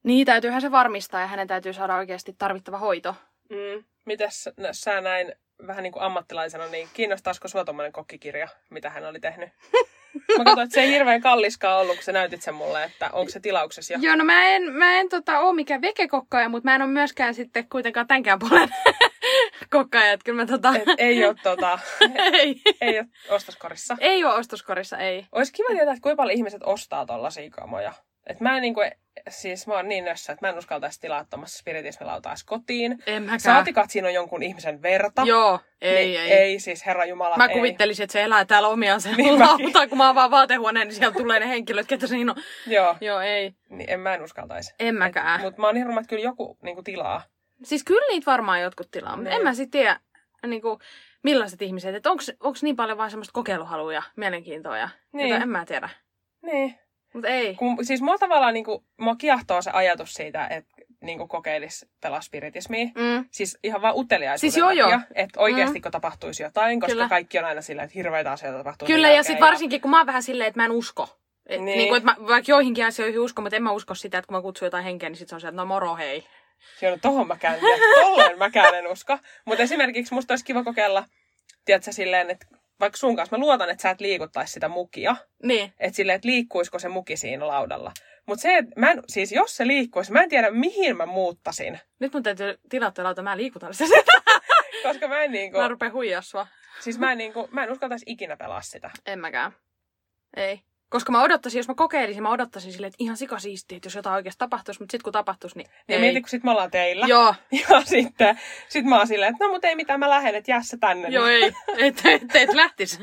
[0.03, 3.15] niin, täytyyhän se varmistaa ja hänen täytyy saada oikeasti tarvittava hoito.
[3.49, 3.83] Mm.
[4.05, 5.35] Mites no, sä näin
[5.67, 9.49] vähän niin kuin ammattilaisena, niin kiinnostaisiko sua tommonen kokkikirja, mitä hän oli tehnyt?
[10.37, 13.29] Mä katsoin, että se ei hirveän kalliskaan ollut, kun sä näytit sen mulle, että onko
[13.29, 13.99] se tilauksessa jo.
[14.01, 17.33] Joo, no mä en, mä en tota, ole mikään vekekokkaaja, mutta mä en ole myöskään
[17.33, 18.69] sitten kuitenkaan tämänkään puolen
[19.75, 20.11] kokkaaja.
[20.11, 20.75] Että kyllä mä tota...
[20.75, 21.79] Et ei ole tota,
[22.33, 22.61] ei.
[22.81, 23.97] ei ole ostoskorissa.
[23.99, 25.25] ei ole ostoskorissa, ei.
[25.31, 27.93] Olisi kiva tietää, että kuinka paljon ihmiset ostaa tollasia kamoja.
[28.29, 28.81] Et mä en niinku,
[29.29, 33.03] siis mä oon niin nössä, että mä en uskaltaisi tilaa tuommoista spiritismilautaa kotiin.
[33.05, 33.39] En mäkään.
[33.39, 35.21] Saatikaan, että siinä on jonkun ihmisen verta.
[35.25, 36.31] Joo, ei, niin, ei.
[36.31, 36.59] ei.
[36.59, 37.55] siis herra Jumala, Mä ei.
[37.55, 39.89] kuvittelisin, että se elää täällä omiaan se Niin lauta, mäkin.
[39.89, 42.43] kun mä avaan vaatehuoneen, niin sieltä tulee ne henkilöt, ketä siinä on.
[42.67, 43.53] Joo, Joo, ei.
[43.69, 44.73] niin en mä en uskaltaisi.
[44.79, 45.41] En mäkään.
[45.41, 47.21] Mutta mä oon ihan varma, että kyllä joku niinku tilaa.
[47.63, 49.37] Siis kyllä niitä varmaan jotkut tilaa, mutta Niin.
[49.37, 49.99] en mä sitten tiedä,
[50.47, 50.79] niin kuin,
[51.23, 51.95] millaiset ihmiset.
[51.95, 52.23] Että onko
[52.61, 55.35] niin paljon vaan semmoista kokeiluhalua ja mielenkiintoa ja Niin.
[55.41, 55.89] en mä tiedä.
[56.41, 56.75] Niin.
[57.13, 57.55] Mutta ei.
[57.55, 62.85] Kun, siis mua tavallaan niinku, mua kiehtoo se ajatus siitä, että niinku kokeilis pelaa spiritismiä.
[62.85, 63.25] Mm.
[63.31, 64.99] Siis ihan vaan uteliaisuuden Siis joo, joo.
[65.15, 67.09] että oikeasti kun tapahtuisi jotain, koska Kyllä.
[67.09, 68.87] kaikki on aina sillä, että hirveitä asioita tapahtuu.
[68.87, 71.19] Kyllä, ja sitten varsinkin, kun mä oon vähän silleen, että mä en usko.
[71.45, 71.65] Et Niin.
[71.65, 71.77] niin.
[71.77, 74.37] Niin kuin, että mä vaikka joihinkin asioihin uskon, mutta en mä usko sitä, että kun
[74.37, 76.27] mä kutsun jotain henkeä, niin sit se on se, että no moro hei.
[76.81, 77.77] Joo, no tohon mäkään en tiedä.
[78.01, 79.17] Tolleen mäkään en usko.
[79.45, 81.05] Mutta esimerkiksi musta olisi kiva kokeilla,
[81.65, 82.45] tiedätkö, silleen, että
[82.79, 85.15] vaikka sun kanssa mä luotan, että sä et liikuttaisi sitä mukia.
[85.43, 85.73] Niin.
[85.79, 87.91] Että silleen, että liikkuisiko se muki siinä laudalla.
[88.25, 91.79] Mutta se, että mä en, siis jos se liikkuisi, mä en tiedä mihin mä muuttasin.
[91.99, 93.95] Nyt mun täytyy tilata lauta, mä liikutan sitä.
[94.83, 96.47] Koska mä en niinku, mä rupean huijaa sua.
[96.79, 98.91] siis mä en niinku, mä en uskaltaisi ikinä pelaa sitä.
[99.05, 99.51] En mäkään.
[100.35, 100.61] Ei.
[100.89, 104.15] Koska mä odottaisin, jos mä kokeilisin, mä odottaisin silleen, että ihan sikasiistiä, että jos jotain
[104.15, 106.02] oikeasti tapahtuisi, mutta sitten kun tapahtuisi, niin Ja ei.
[106.02, 107.06] mieti, kun sit me ollaan teillä.
[107.08, 107.36] Joo,
[107.69, 110.62] Ja sitten sit mä oon silleen, että no mut ei mitään, mä lähden, että jää
[110.63, 111.08] se tänne.
[111.10, 111.43] joo ei.
[111.78, 112.99] Et, et, et lähtis.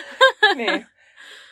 [0.56, 0.86] niin.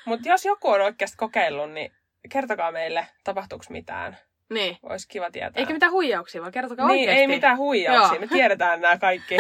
[0.04, 1.92] Mutta jos joku on oikeasti kokeillut, niin
[2.28, 4.18] kertokaa meille, tapahtuuko mitään.
[4.50, 4.76] niin.
[4.82, 5.60] Olisi kiva tietää.
[5.60, 7.20] Eikä mitään huijauksia, vaan kertokaa niin, oikeasti.
[7.20, 8.14] ei mitään huijauksia.
[8.14, 8.20] Joo.
[8.20, 9.36] Me tiedetään nämä kaikki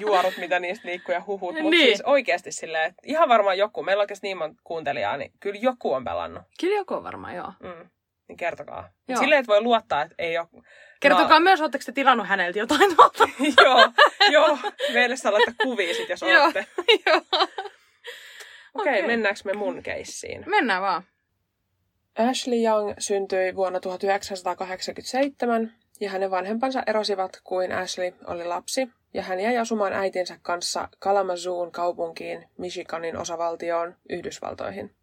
[0.00, 1.54] juorut, mitä niistä liikkuu ja huhut.
[1.54, 1.86] Mutta Niin.
[1.86, 5.58] siis oikeasti silleen, että ihan varmaan joku, meillä on oikeasti niin monta kuuntelijaa, niin kyllä
[5.62, 6.42] joku on pelannut.
[6.60, 7.52] Kyllä joku on varmaan, joo.
[7.60, 7.90] Mm.
[8.28, 8.88] Niin kertokaa.
[9.08, 9.18] Joo.
[9.20, 10.46] Silleen, että voi luottaa, että ei ole...
[11.00, 13.28] Kertokaa No, myös, oletteko te tilannut häneltä jotain tuolta.
[13.64, 13.88] joo,
[14.30, 14.58] joo,
[14.92, 16.66] meille saa laittaa kuvia sit, jos olette.
[17.06, 17.16] Joo.
[17.16, 17.46] Okei,
[18.74, 19.02] okay, Okei.
[19.06, 20.44] mennäänkö me mun keissiin?
[20.46, 21.02] Mennään vaan.
[22.30, 29.40] Ashley Young syntyi vuonna 1987 ja hänen vanhempansa erosivat kuin Ashley oli lapsi ja hän
[29.40, 34.94] jäi asumaan äitinsä kanssa Kalamazoo'n kaupunkiin Michiganin osavaltioon Yhdysvaltoihin.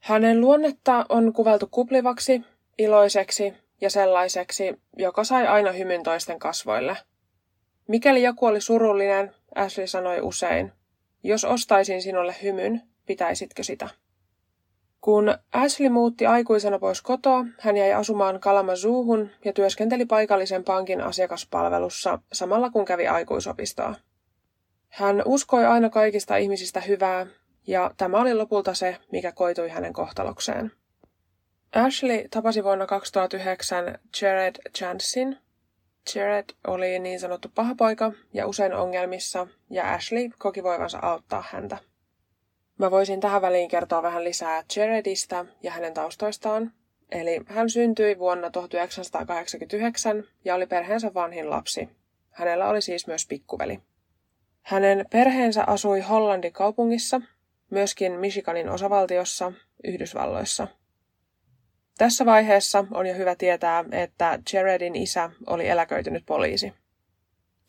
[0.00, 2.42] Hänen luonnetta on kuvailtu kuplivaksi,
[2.78, 6.96] iloiseksi ja sellaiseksi, joka sai aina hymyn toisten kasvoille.
[7.88, 10.72] Mikäli joku oli surullinen, Ashley sanoi usein,
[11.22, 13.88] jos ostaisin sinulle hymyn, pitäisitkö sitä?
[15.00, 22.18] Kun Ashley muutti aikuisena pois kotoa, hän jäi asumaan Kalamazoohun ja työskenteli paikallisen pankin asiakaspalvelussa
[22.32, 23.94] samalla kun kävi aikuisopistoa.
[24.88, 27.26] Hän uskoi aina kaikista ihmisistä hyvää,
[27.66, 30.72] ja tämä oli lopulta se, mikä koitui hänen kohtalokseen.
[31.74, 35.38] Ashley tapasi vuonna 2009 Jared Chansin.
[36.14, 41.78] Jared oli niin sanottu paha poika ja usein ongelmissa, ja Ashley koki voivansa auttaa häntä.
[42.78, 46.72] Mä voisin tähän väliin kertoa vähän lisää Jaredista ja hänen taustoistaan.
[47.10, 51.88] Eli hän syntyi vuonna 1989 ja oli perheensä vanhin lapsi.
[52.30, 53.80] Hänellä oli siis myös pikkuveli.
[54.62, 57.20] Hänen perheensä asui Hollandin kaupungissa,
[57.70, 59.52] myöskin Michiganin osavaltiossa,
[59.84, 60.68] Yhdysvalloissa.
[61.98, 66.72] Tässä vaiheessa on jo hyvä tietää, että Jaredin isä oli eläköitynyt poliisi.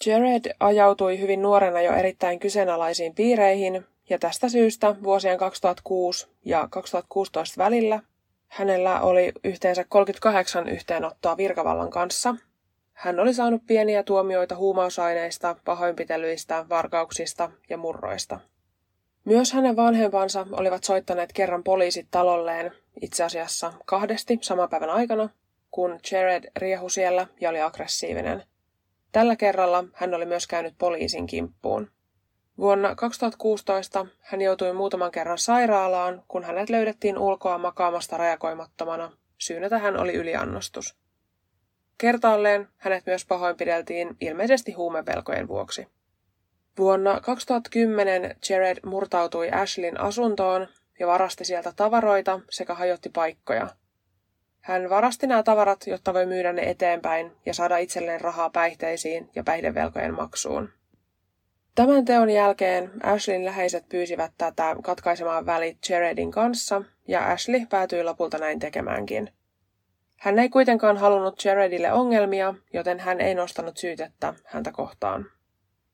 [0.05, 7.63] Jared ajautui hyvin nuorena jo erittäin kyseenalaisiin piireihin ja tästä syystä vuosien 2006 ja 2016
[7.63, 7.99] välillä
[8.47, 12.35] hänellä oli yhteensä 38 yhteenottoa virkavallan kanssa.
[12.93, 18.39] Hän oli saanut pieniä tuomioita huumausaineista, pahoinpitelyistä, varkauksista ja murroista.
[19.25, 25.29] Myös hänen vanhempansa olivat soittaneet kerran poliisit talolleen itse asiassa kahdesti saman päivän aikana,
[25.71, 28.43] kun Jared riehu siellä ja oli aggressiivinen.
[29.11, 31.91] Tällä kerralla hän oli myös käynyt poliisin kimppuun.
[32.59, 39.11] Vuonna 2016 hän joutui muutaman kerran sairaalaan, kun hänet löydettiin ulkoa makaamasta reagoimattomana.
[39.37, 40.95] Syynä tähän oli yliannostus.
[41.97, 45.87] Kertaalleen hänet myös pahoinpideltiin ilmeisesti huumevelkojen vuoksi.
[46.77, 50.67] Vuonna 2010 Jared murtautui Ashlin asuntoon
[50.99, 53.67] ja varasti sieltä tavaroita sekä hajotti paikkoja.
[54.61, 59.43] Hän varasti nämä tavarat, jotta voi myydä ne eteenpäin ja saada itselleen rahaa päihteisiin ja
[59.43, 60.78] päihdevelkojen maksuun.
[61.75, 68.37] Tämän teon jälkeen Ashlin läheiset pyysivät tätä katkaisemaan välit Jaredin kanssa, ja Ashley päätyi lopulta
[68.37, 69.33] näin tekemäänkin.
[70.17, 75.25] Hän ei kuitenkaan halunnut Jaredille ongelmia, joten hän ei nostanut syytettä häntä kohtaan.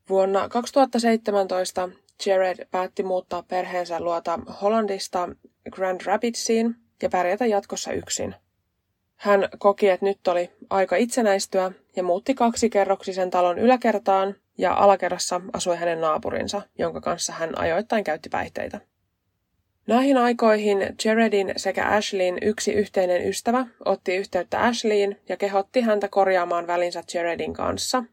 [0.09, 1.89] Vuonna 2017
[2.25, 5.29] Jared päätti muuttaa perheensä luota Hollandista
[5.71, 8.35] Grand Rapidsiin ja pärjätä jatkossa yksin.
[9.15, 15.77] Hän koki, että nyt oli aika itsenäistyä ja muutti kaksikerroksisen talon yläkertaan ja alakerrassa asui
[15.77, 18.81] hänen naapurinsa, jonka kanssa hän ajoittain käytti päihteitä.
[19.87, 26.67] Näihin aikoihin Jaredin sekä Ashleyin yksi yhteinen ystävä otti yhteyttä Ashleyin ja kehotti häntä korjaamaan
[26.67, 28.03] välinsä Jaredin kanssa.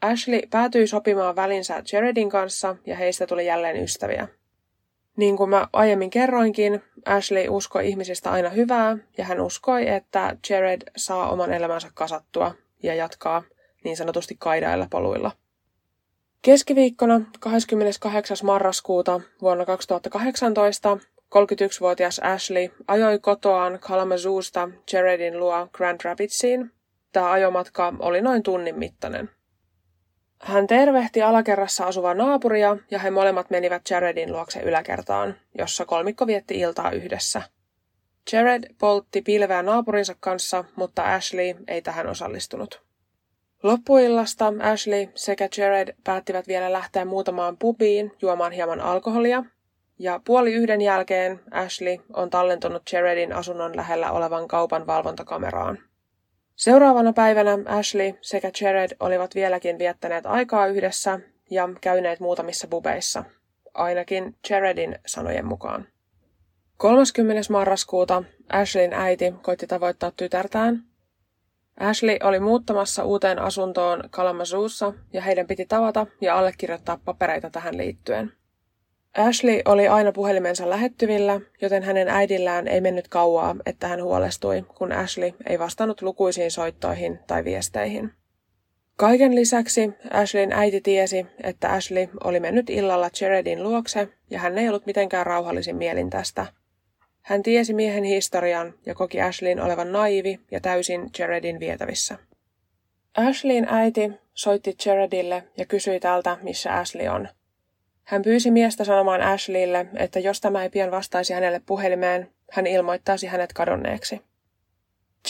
[0.00, 4.28] Ashley päätyi sopimaan välinsä Jaredin kanssa ja heistä tuli jälleen ystäviä.
[5.16, 10.82] Niin kuin mä aiemmin kerroinkin, Ashley uskoi ihmisistä aina hyvää ja hän uskoi, että Jared
[10.96, 13.42] saa oman elämänsä kasattua ja jatkaa
[13.84, 15.32] niin sanotusti kaidailla poluilla.
[16.42, 18.36] Keskiviikkona 28.
[18.42, 20.98] marraskuuta vuonna 2018
[21.34, 26.70] 31-vuotias Ashley ajoi kotoaan Kalamazoosta Jaredin luo Grand Rapidsiin.
[27.12, 29.30] Tämä ajomatka oli noin tunnin mittainen.
[30.42, 36.60] Hän tervehti alakerrassa asuvaa naapuria ja he molemmat menivät Jaredin luokse yläkertaan, jossa kolmikko vietti
[36.60, 37.42] iltaa yhdessä.
[38.32, 42.89] Jared poltti pilveä naapurinsa kanssa, mutta Ashley ei tähän osallistunut.
[43.62, 49.44] Loppuillasta Ashley sekä Jared päättivät vielä lähteä muutamaan pubiin juomaan hieman alkoholia,
[49.98, 55.78] ja puoli yhden jälkeen Ashley on tallentunut Jaredin asunnon lähellä olevan kaupan valvontakameraan.
[56.56, 61.20] Seuraavana päivänä Ashley sekä Jared olivat vieläkin viettäneet aikaa yhdessä
[61.50, 63.24] ja käyneet muutamissa bubeissa,
[63.74, 65.88] ainakin Jaredin sanojen mukaan.
[66.76, 67.52] 30.
[67.52, 70.89] marraskuuta Ashleyn äiti koitti tavoittaa tytärtään.
[71.80, 78.32] Ashley oli muuttamassa uuteen asuntoon Kalamazoossa ja heidän piti tavata ja allekirjoittaa papereita tähän liittyen.
[79.18, 84.92] Ashley oli aina puhelimensa lähettyvillä, joten hänen äidillään ei mennyt kauaa, että hän huolestui, kun
[84.92, 88.12] Ashley ei vastannut lukuisiin soittoihin tai viesteihin.
[88.96, 94.68] Kaiken lisäksi Ashleyn äiti tiesi, että Ashley oli mennyt illalla Jaredin luokse ja hän ei
[94.68, 96.46] ollut mitenkään rauhallisin mielin tästä.
[97.22, 102.18] Hän tiesi miehen historian ja koki Ashleyn olevan naivi ja täysin Jaredin vietävissä.
[103.16, 107.28] Ashleyn äiti soitti Jaredille ja kysyi tältä, missä Ashley on–
[108.10, 113.26] hän pyysi miestä sanomaan Ashleylle, että jos tämä ei pian vastaisi hänelle puhelimeen, hän ilmoittaisi
[113.26, 114.20] hänet kadonneeksi.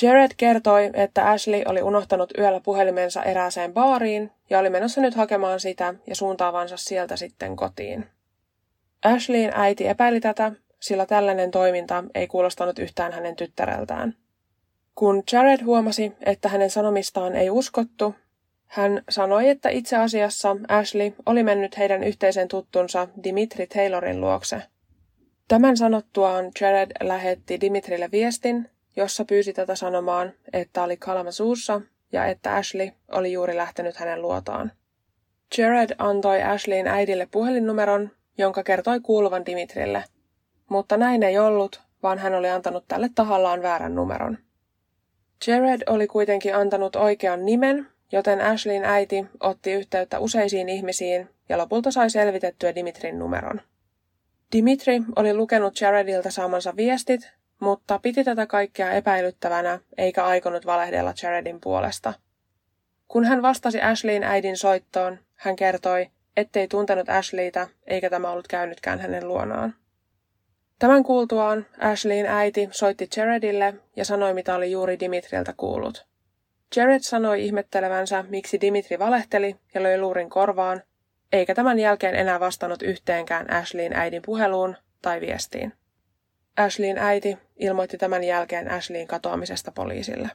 [0.02, 5.60] Jared kertoi, että Ashley oli unohtanut yöllä puhelimensa erääseen baariin ja oli menossa nyt hakemaan
[5.60, 8.06] sitä ja suuntaavansa sieltä sitten kotiin.
[9.04, 14.14] Ashleyin äiti epäili tätä, sillä tällainen toiminta ei kuulostanut yhtään hänen tyttäreltään.
[14.94, 18.14] Kun Jared huomasi, että hänen sanomistaan ei uskottu,
[18.66, 24.62] hän sanoi, että itse asiassa Ashley oli mennyt heidän yhteisen tuttunsa Dimitri Taylorin luokse.
[25.48, 31.80] Tämän sanottuaan Jared lähetti Dimitrille viestin, jossa pyysi tätä sanomaan, että oli Kalamazoossa
[32.12, 34.72] ja että Ashley oli juuri lähtenyt hänen luotaan.
[35.58, 40.04] Jared antoi Ashleyin äidille puhelinnumeron, jonka kertoi kuuluvan Dimitrille,
[40.70, 44.38] mutta näin ei ollut, vaan hän oli antanut tälle tahallaan väärän numeron.
[45.46, 51.90] Jared oli kuitenkin antanut oikean nimen joten Ashleyn äiti otti yhteyttä useisiin ihmisiin ja lopulta
[51.90, 53.60] sai selvitettyä Dimitrin numeron.
[54.52, 61.60] Dimitri oli lukenut Jaredilta saamansa viestit, mutta piti tätä kaikkea epäilyttävänä eikä aikonut valehdella Jaredin
[61.60, 62.12] puolesta.
[63.08, 69.00] Kun hän vastasi Ashleyn äidin soittoon, hän kertoi, ettei tuntenut Ashleytä eikä tämä ollut käynytkään
[69.00, 69.74] hänen luonaan.
[70.80, 76.06] Tämän kuultuaan Ashleyn äiti soitti Jaredille ja sanoi, mitä oli juuri Dimitriltä kuullut.
[76.76, 80.82] Jared sanoi ihmettelevänsä, miksi Dimitri valehteli ja löi luurin korvaan,
[81.32, 85.72] eikä tämän jälkeen enää vastannut yhteenkään Ashleyin äidin puheluun tai viestiin.
[86.56, 90.30] Ashleyin äiti ilmoitti tämän jälkeen Ashleyin katoamisesta poliisille.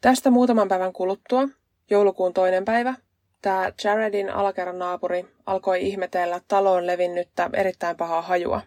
[0.00, 1.48] Tästä muutaman päivän kuluttua,
[1.90, 2.94] joulukuun toinen päivä,
[3.42, 8.62] tämä Jaredin alakerran naapuri alkoi ihmetellä taloon levinnyttä erittäin pahaa hajua.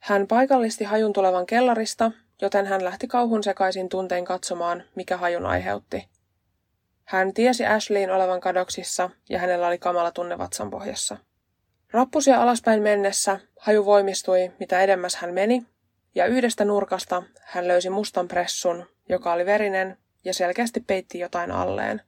[0.00, 2.10] Hän paikallisti hajun tulevan kellarista
[2.42, 6.08] joten hän lähti kauhun sekaisin tuntein katsomaan, mikä hajun aiheutti.
[7.04, 11.16] Hän tiesi Ashleyin olevan kadoksissa ja hänellä oli kamala tunne vatsan pohjassa.
[11.92, 15.66] Rappusia alaspäin mennessä haju voimistui, mitä edemmäs hän meni,
[16.14, 22.02] ja yhdestä nurkasta hän löysi mustan pressun, joka oli verinen ja selkeästi peitti jotain alleen.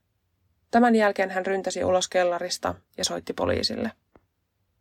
[0.70, 3.90] Tämän jälkeen hän ryntäsi ulos kellarista ja soitti poliisille.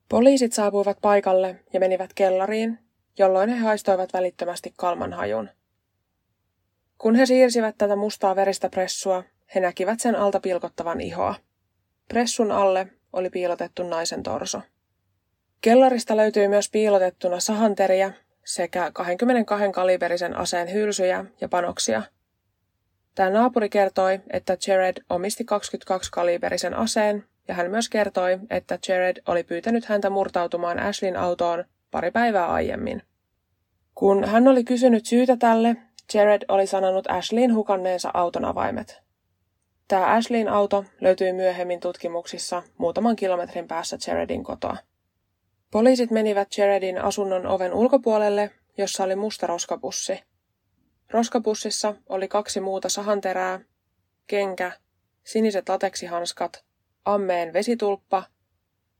[0.10, 2.80] Poliisit saapuivat paikalle ja menivät kellariin,
[3.18, 5.50] jolloin he haistoivat välittömästi kalman hajun.
[6.98, 9.24] Kun he siirsivät tätä mustaa veristä pressua,
[9.56, 11.36] he näkivät sen alta pilkottavan ihoa.
[12.08, 14.62] Pressun alle oli piilotettu naisen torso.
[15.62, 18.14] Kellarista löytyi myös piilotettuna sahanteriä
[18.46, 22.04] sekä 22 kaliberisen aseen hylsyjä ja panoksia.
[23.16, 29.22] Tämä naapuri kertoi, että Jared omisti 22 kaliberisen aseen ja hän myös kertoi, että Jared
[29.28, 33.04] oli pyytänyt häntä murtautumaan Ashlin autoon pari päivää aiemmin.
[33.96, 35.76] Kun hän oli kysynyt syytä tälle,
[36.14, 39.02] Jared oli sanonut Ashleyin hukanneensa auton avaimet.
[39.88, 44.78] Tämä Ashleyin auto löytyi myöhemmin tutkimuksissa muutaman kilometrin päässä Jaredin kotoa.
[45.72, 50.24] Poliisit menivät Jaredin asunnon oven ulkopuolelle, jossa oli musta roskapussi.
[51.10, 53.60] Roskapussissa oli kaksi muuta sahanterää,
[54.28, 54.72] kenkä,
[55.24, 56.64] siniset lateksihanskat,
[57.06, 58.24] ammeen vesitulppa,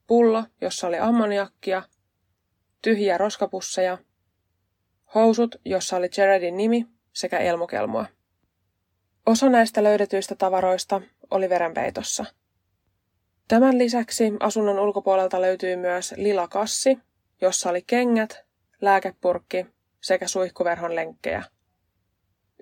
[0.08, 1.84] pullo, jossa oli ammoniakkia,
[2.82, 3.98] tyhjiä roskapusseja,
[5.16, 8.06] housut, jossa oli Jaredin nimi sekä elmukelmua.
[9.26, 11.02] Osa näistä löydetyistä tavaroista
[11.32, 12.26] oli verenpeitossa.
[13.48, 17.00] Tämän lisäksi asunnon ulkopuolelta löytyi myös lila kassi,
[17.42, 18.46] jossa oli kengät,
[18.82, 19.66] lääkepurkki
[20.02, 21.44] sekä suihkuverhon lenkkejä.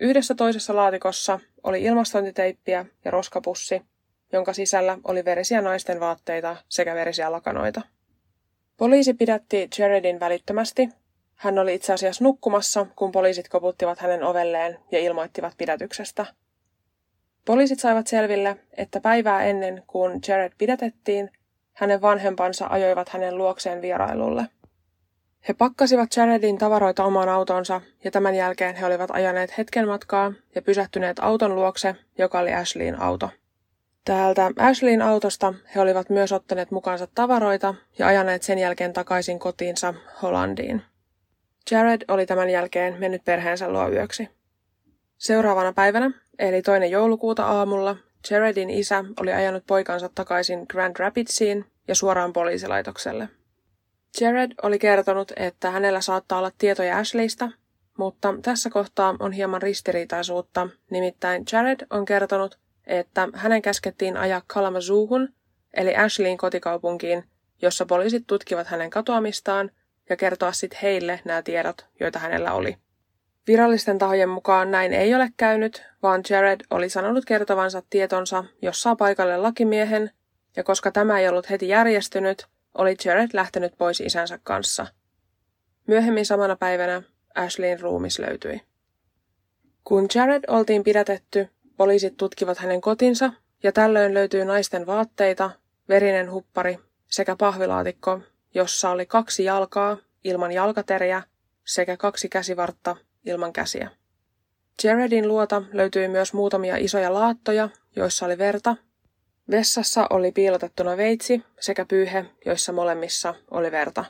[0.01, 3.81] Yhdessä toisessa laatikossa oli ilmastointiteippiä ja roskapussi,
[4.33, 7.81] jonka sisällä oli verisiä naisten vaatteita sekä verisiä lakanoita.
[8.79, 10.89] Poliisi pidätti Jaredin välittömästi.
[11.35, 16.25] Hän oli itse asiassa nukkumassa, kun poliisit koputtivat hänen ovelleen ja ilmoittivat pidätyksestä.
[17.45, 21.31] Poliisit saivat selville, että päivää ennen kuin Jared pidätettiin,
[21.73, 24.45] hänen vanhempansa ajoivat hänen luokseen vierailulle.
[25.47, 30.61] He pakkasivat Jaredin tavaroita omaan autonsa ja tämän jälkeen he olivat ajaneet hetken matkaa ja
[30.61, 33.29] pysähtyneet auton luokse, joka oli Ashleyin auto.
[34.05, 39.93] Täältä Ashleyin autosta he olivat myös ottaneet mukaansa tavaroita ja ajaneet sen jälkeen takaisin kotiinsa
[40.21, 40.81] Hollandiin.
[41.71, 44.29] Jared oli tämän jälkeen mennyt perheensä luo yöksi.
[45.17, 47.95] Seuraavana päivänä, eli toinen joulukuuta aamulla,
[48.31, 53.29] Jaredin isä oli ajanut poikansa takaisin Grand Rapidsiin ja suoraan poliisilaitokselle.
[54.21, 57.51] Jared oli kertonut, että hänellä saattaa olla tietoja Ashleystä,
[57.97, 62.59] mutta tässä kohtaa on hieman ristiriitaisuutta, nimittäin Jared on kertonut,
[62.89, 65.29] että hänen käskettiin ajaa Kalamazoohun,
[65.73, 67.23] eli Ashleyin kotikaupunkiin,
[67.61, 69.71] jossa poliisit tutkivat hänen katoamistaan
[70.09, 72.77] ja kertoa sitten heille nämä tiedot, joita hänellä oli.
[73.47, 79.37] Virallisten tahojen mukaan näin ei ole käynyt, vaan Jared oli sanonut kertovansa tietonsa jossain paikalle
[79.37, 80.11] lakimiehen,
[80.55, 84.87] ja koska tämä ei ollut heti järjestynyt, oli Jared lähtenyt pois isänsä kanssa.
[85.87, 87.01] Myöhemmin samana päivänä
[87.35, 88.61] Ashleyin ruumis löytyi.
[89.83, 95.51] Kun Jared oltiin pidätetty, poliisit tutkivat hänen kotinsa ja tällöin löytyy naisten vaatteita,
[95.89, 96.77] verinen huppari
[97.07, 98.19] sekä pahvilaatikko,
[98.53, 101.23] jossa oli kaksi jalkaa ilman jalkateriä
[101.65, 103.89] sekä kaksi käsivartta ilman käsiä.
[104.83, 108.75] Jaredin luota löytyi myös muutamia isoja laattoja, joissa oli verta.
[109.51, 114.05] Vessassa oli piilotettuna veitsi sekä pyyhe, joissa molemmissa oli verta.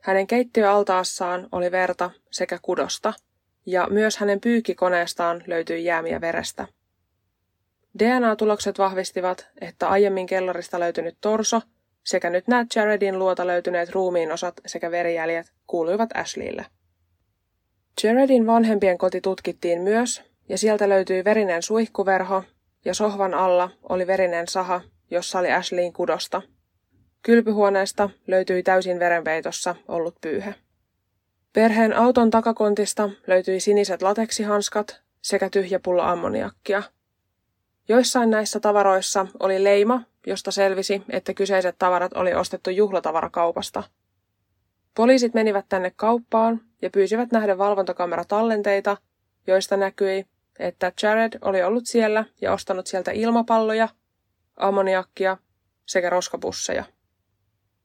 [0.00, 3.12] Hänen keittiöaltaassaan oli verta sekä kudosta,
[3.66, 6.66] ja myös hänen pyykkikoneestaan löytyi jäämiä verestä.
[7.98, 11.60] DNA-tulokset vahvistivat, että aiemmin kellarista löytynyt torso
[12.06, 16.66] sekä nyt nämä Jaredin luota löytyneet ruumiinosat sekä verijäljet kuuluivat Ashleylle.
[18.02, 22.42] Jaredin vanhempien koti tutkittiin myös, ja sieltä löytyi verinen suihkuverho,
[22.84, 26.42] ja sohvan alla oli verinen saha, jossa oli Ashleyin kudosta.
[27.22, 30.54] Kylpyhuoneesta löytyi täysin verenpeitossa ollut pyyhe.
[31.56, 36.82] Perheen auton takakontista löytyi siniset lateksihanskat sekä tyhjä pullo ammoniakkia.
[37.88, 43.82] Joissain näissä tavaroissa oli leima, josta selvisi, että kyseiset tavarat oli ostettu juhlatavarakaupasta.
[44.94, 48.96] Poliisit menivät tänne kauppaan ja pyysivät nähdä valvontakameratallenteita,
[49.46, 50.26] joista näkyi,
[50.58, 53.88] että Jared oli ollut siellä ja ostanut sieltä ilmapalloja,
[54.56, 55.36] ammoniakkia
[55.86, 56.84] sekä roskapusseja.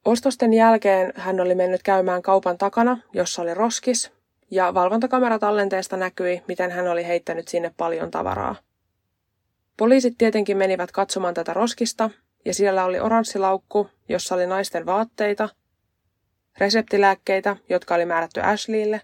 [0.06, 4.12] Ostosten jälkeen hän oli mennyt käymään kaupan takana, jossa oli roskis,
[4.52, 8.56] ja valvontakameratallenteesta näkyi, miten hän oli heittänyt sinne paljon tavaraa.
[9.78, 12.10] Poliisit tietenkin menivät katsomaan tätä roskista,
[12.45, 15.49] ja siellä oli oranssilaukku, jossa oli naisten vaatteita,
[16.58, 19.02] reseptilääkkeitä, jotka oli määrätty Ashleylle,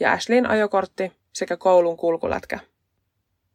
[0.00, 2.58] ja Ashleyin ajokortti sekä koulun kulkulätkä.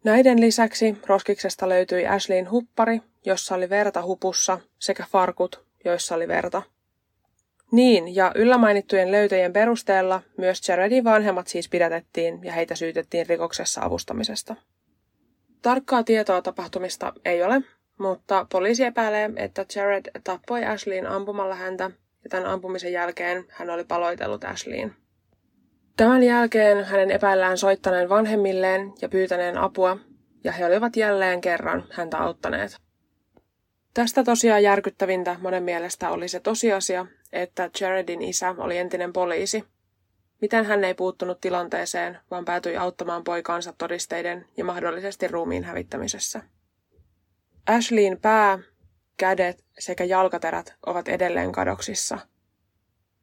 [0.04, 6.62] Näiden lisäksi roskiksesta löytyi Ashleyin huppari, jossa oli verta hupussa, sekä farkut, joissa oli verta.
[7.72, 14.56] Niin, ja yllämainittujen löytöjen perusteella myös Jaredin vanhemmat siis pidätettiin ja heitä syytettiin rikoksessa avustamisesta.
[15.62, 17.62] Tarkkaa tietoa tapahtumista ei ole,
[18.00, 21.92] mutta poliisi epäilee, että Jared tappoi Ashleyin ampumalla häntä
[22.24, 24.94] ja tämän ampumisen jälkeen hän oli paloitellut Ashleyin.
[25.98, 29.98] Tämän jälkeen hänen epäillään soittaneen vanhemmilleen ja pyytäneen apua,
[30.44, 32.78] ja he olivat jälleen kerran häntä auttaneet.
[33.94, 37.06] Tästä tosiaan järkyttävintä monen mielestä oli se tosiasia,
[37.36, 39.64] että Jaredin isä oli entinen poliisi.
[40.42, 46.42] Miten hän ei puuttunut tilanteeseen, vaan päätyi auttamaan poikaansa todisteiden ja mahdollisesti ruumiin hävittämisessä.
[47.68, 48.60] Ashleyin pää,
[49.18, 52.18] kädet sekä jalkaterät ovat edelleen kadoksissa.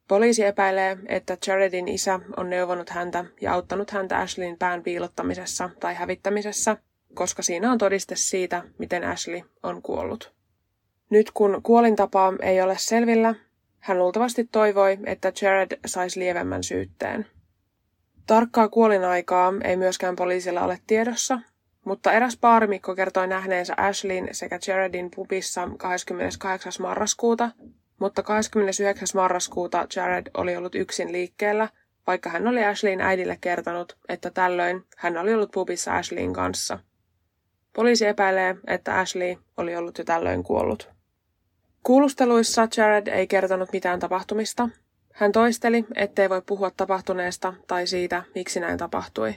[0.07, 5.95] Poliisi epäilee, että Jaredin isä on neuvonut häntä ja auttanut häntä Ashleyin pään piilottamisessa tai
[5.95, 6.77] hävittämisessä,
[7.13, 10.33] koska siinä on todiste siitä, miten Ashley on kuollut.
[11.09, 13.35] Nyt kun kuolintapaa ei ole selvillä,
[13.83, 17.25] Hän luultavasti toivoi, että Jared saisi lievemmän syytteen.
[18.27, 21.39] Tarkkaa kuolinaikaa ei myöskään poliisilla ole tiedossa,
[21.85, 26.73] mutta eräs baarimikko kertoi nähneensä Ashleyn sekä Jaredin pubissa 28.
[26.79, 27.51] marraskuuta,
[27.99, 29.07] mutta 29.
[29.13, 31.69] marraskuuta Jared oli ollut yksin liikkeellä,
[32.07, 36.79] vaikka hän oli Ashleyn äidille kertonut, että tällöin hän oli ollut pubissa Ashleyn kanssa.
[37.73, 40.93] Poliisi epäilee, että Ashley oli ollut jo tällöin kuollut.
[41.83, 44.69] Kuulusteluissa Jared ei kertonut mitään tapahtumista.
[45.13, 49.35] Hän toisteli, ettei voi puhua tapahtuneesta tai siitä, miksi näin tapahtui.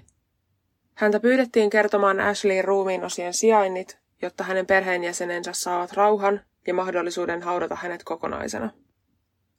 [0.95, 7.75] Häntä pyydettiin kertomaan Ashleyin ruumiin osien sijainnit, jotta hänen perheenjäsenensä saavat rauhan ja mahdollisuuden haudata
[7.75, 8.71] hänet kokonaisena.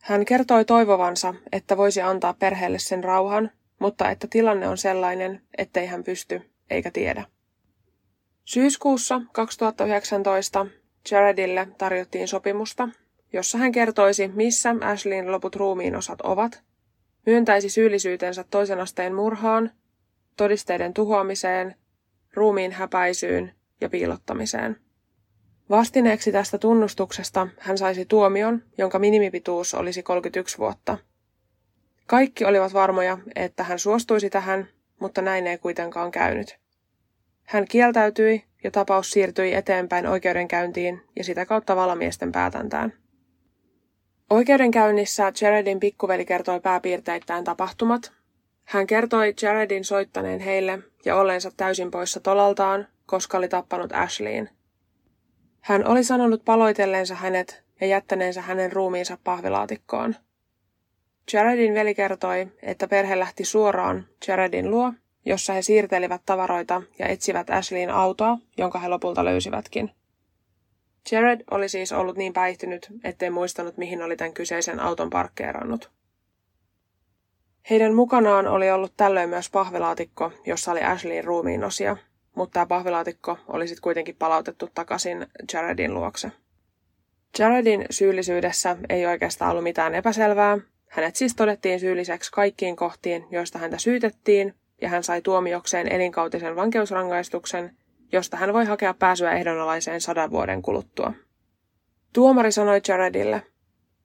[0.01, 5.85] Hän kertoi toivovansa, että voisi antaa perheelle sen rauhan, mutta että tilanne on sellainen, ettei
[5.85, 7.23] hän pysty eikä tiedä.
[8.45, 10.67] Syyskuussa 2019
[11.11, 12.89] Jaredille tarjottiin sopimusta,
[13.33, 16.63] jossa hän kertoisi, missä Ashleyn loput ruumiin osat ovat,
[17.25, 19.71] myöntäisi syyllisyytensä toisen asteen murhaan,
[20.37, 21.75] todisteiden tuhoamiseen,
[22.33, 23.51] ruumiin häpäisyyn
[23.81, 24.77] ja piilottamiseen.
[25.69, 30.97] Vastineeksi tästä tunnustuksesta hän saisi tuomion, jonka minimipituus olisi 31 vuotta.
[32.05, 34.67] Kaikki olivat varmoja, että hän suostuisi tähän,
[34.99, 36.59] mutta näin ei kuitenkaan käynyt.
[37.47, 42.93] Hän kieltäytyi ja tapaus siirtyi eteenpäin oikeudenkäyntiin ja sitä kautta valamiesten päätäntään.
[44.29, 48.11] Oikeudenkäynnissä Jaredin pikkuveli kertoi pääpiirteittäin tapahtumat.
[48.63, 54.49] Hän kertoi Jaredin soittaneen heille ja olleensa täysin poissa tolaltaan, koska oli tappanut Ashleyin.
[55.61, 60.15] Hän oli sanonut paloitelleensa hänet ja jättäneensä hänen ruumiinsa pahvilaatikkoon.
[61.33, 64.93] Jaredin veli kertoi, että perhe lähti suoraan Jaredin luo
[65.27, 69.91] jossa he siirtelivät tavaroita ja etsivät Ashleyin autoa, jonka he lopulta löysivätkin.
[71.11, 75.91] Jared oli siis ollut niin päihtynyt, ettei muistanut mihin oli tämän kyseisen auton parkkeerannut.
[77.69, 81.97] Heidän mukanaan oli ollut tällöin myös pahvilaatikko, jossa oli Ashleyin ruumiin osia,
[82.35, 86.31] mutta tämä pahvilaatikko oli sitten kuitenkin palautettu takaisin Jaredin luokse.
[87.39, 90.57] Jaredin syyllisyydessä ei oikeastaan ollut mitään epäselvää.
[90.87, 97.77] Hänet siis todettiin syylliseksi kaikkiin kohtiin, joista häntä syytettiin, ja hän sai tuomiokseen elinkautisen vankeusrangaistuksen,
[98.11, 101.13] josta hän voi hakea pääsyä ehdonalaiseen sadan vuoden kuluttua.
[102.13, 103.43] Tuomari sanoi Jaredille,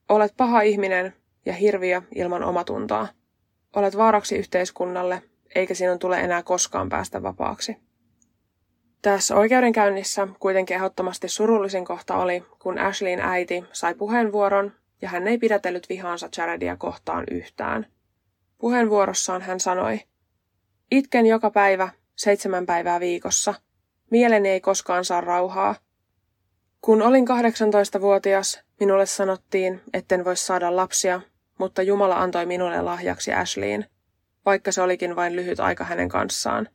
[0.09, 1.13] olet paha ihminen
[1.45, 3.07] ja hirviö ilman omatuntoa.
[3.75, 5.21] Olet vaaraksi yhteiskunnalle,
[5.55, 7.77] eikä sinun tule enää koskaan päästä vapaaksi.
[9.01, 14.71] Tässä oikeudenkäynnissä kuitenkin ehdottomasti surullisin kohta oli, kun Ashleyn äiti sai puheenvuoron
[15.01, 17.85] ja hän ei pidätellyt vihaansa Jaredia kohtaan yhtään.
[18.57, 19.99] Puheenvuorossaan hän sanoi,
[20.91, 23.53] Itken joka päivä, seitsemän päivää viikossa.
[24.11, 25.75] Mieleni ei koskaan saa rauhaa.
[26.81, 31.21] Kun olin 18-vuotias, minulle sanottiin, etten voi saada lapsia,
[31.59, 33.85] mutta Jumala antoi minulle lahjaksi Ashleyin,
[34.45, 36.69] vaikka se olikin vain lyhyt aika hänen kanssaan.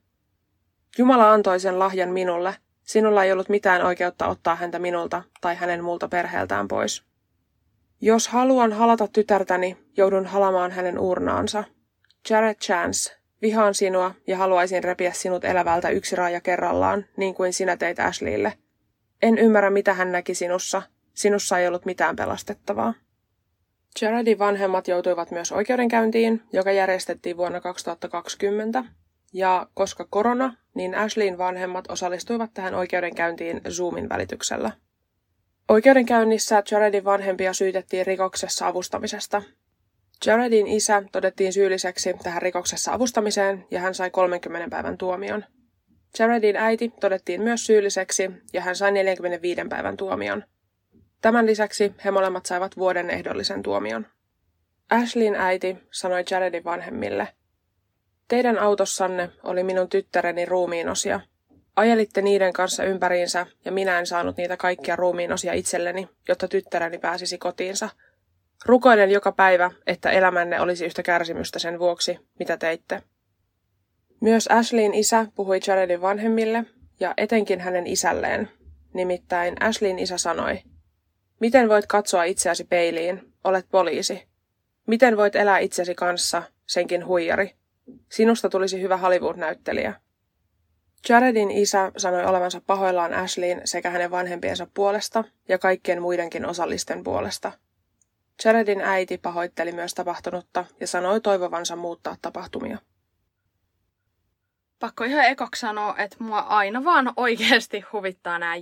[0.98, 2.54] Jumala antoi sen lahjan minulle.
[2.82, 7.02] Sinulla ei ollut mitään oikeutta ottaa häntä minulta tai hänen muulta perheeltään pois.
[8.00, 11.64] Jos haluan halata tytärtäni, joudun halamaan hänen urnaansa.
[12.30, 17.76] Jared Chance, Vihaan sinua ja haluaisin repiä sinut elävältä yksi raaja kerrallaan, niin kuin sinä
[17.76, 18.52] teit Ashleylle.
[19.22, 20.82] En ymmärrä, mitä hän näki sinussa.
[21.14, 22.94] Sinussa ei ollut mitään pelastettavaa.
[24.02, 28.84] Jaredin vanhemmat joutuivat myös oikeudenkäyntiin, joka järjestettiin vuonna 2020.
[29.32, 34.70] Ja koska korona, niin Ashleyin vanhemmat osallistuivat tähän oikeudenkäyntiin Zoomin välityksellä.
[35.68, 39.42] Oikeudenkäynnissä Jaredin vanhempia syytettiin rikoksessa avustamisesta,
[40.26, 45.44] Jaredin isä todettiin syylliseksi tähän rikoksessa avustamiseen ja hän sai 30 päivän tuomion.
[46.18, 50.44] Jaredin äiti todettiin myös syylliseksi ja hän sai 45 päivän tuomion.
[51.20, 54.06] Tämän lisäksi he molemmat saivat vuoden ehdollisen tuomion.
[54.90, 57.28] Ashleyn äiti sanoi Jaredin vanhemmille,
[58.28, 61.20] Teidän autossanne oli minun tyttäreni ruumiinosia.
[61.76, 67.38] Ajelitte niiden kanssa ympäriinsä ja minä en saanut niitä kaikkia ruumiinosia itselleni, jotta tyttäreni pääsisi
[67.38, 67.88] kotiinsa–
[68.64, 73.02] Rukoilen joka päivä, että elämänne olisi yhtä kärsimystä sen vuoksi, mitä teitte.
[74.20, 76.64] Myös Ashleyn isä puhui Jaredin vanhemmille
[77.00, 78.48] ja etenkin hänen isälleen.
[78.94, 80.62] Nimittäin Ashleyn isä sanoi,
[81.40, 83.32] Miten voit katsoa itseäsi peiliin?
[83.44, 84.28] Olet poliisi.
[84.86, 87.54] Miten voit elää itsesi kanssa, senkin huijari?
[88.08, 89.94] Sinusta tulisi hyvä Hollywood-näyttelijä.
[91.08, 97.52] Jaredin isä sanoi olevansa pahoillaan Ashleyn sekä hänen vanhempiensa puolesta ja kaikkien muidenkin osallisten puolesta–
[98.44, 102.78] Jaredin äiti pahoitteli myös tapahtunutta ja sanoi toivovansa muuttaa tapahtumia.
[104.78, 108.54] Pakko ihan ekoksi sanoa, että mua aina vaan oikeasti huvittaa nämä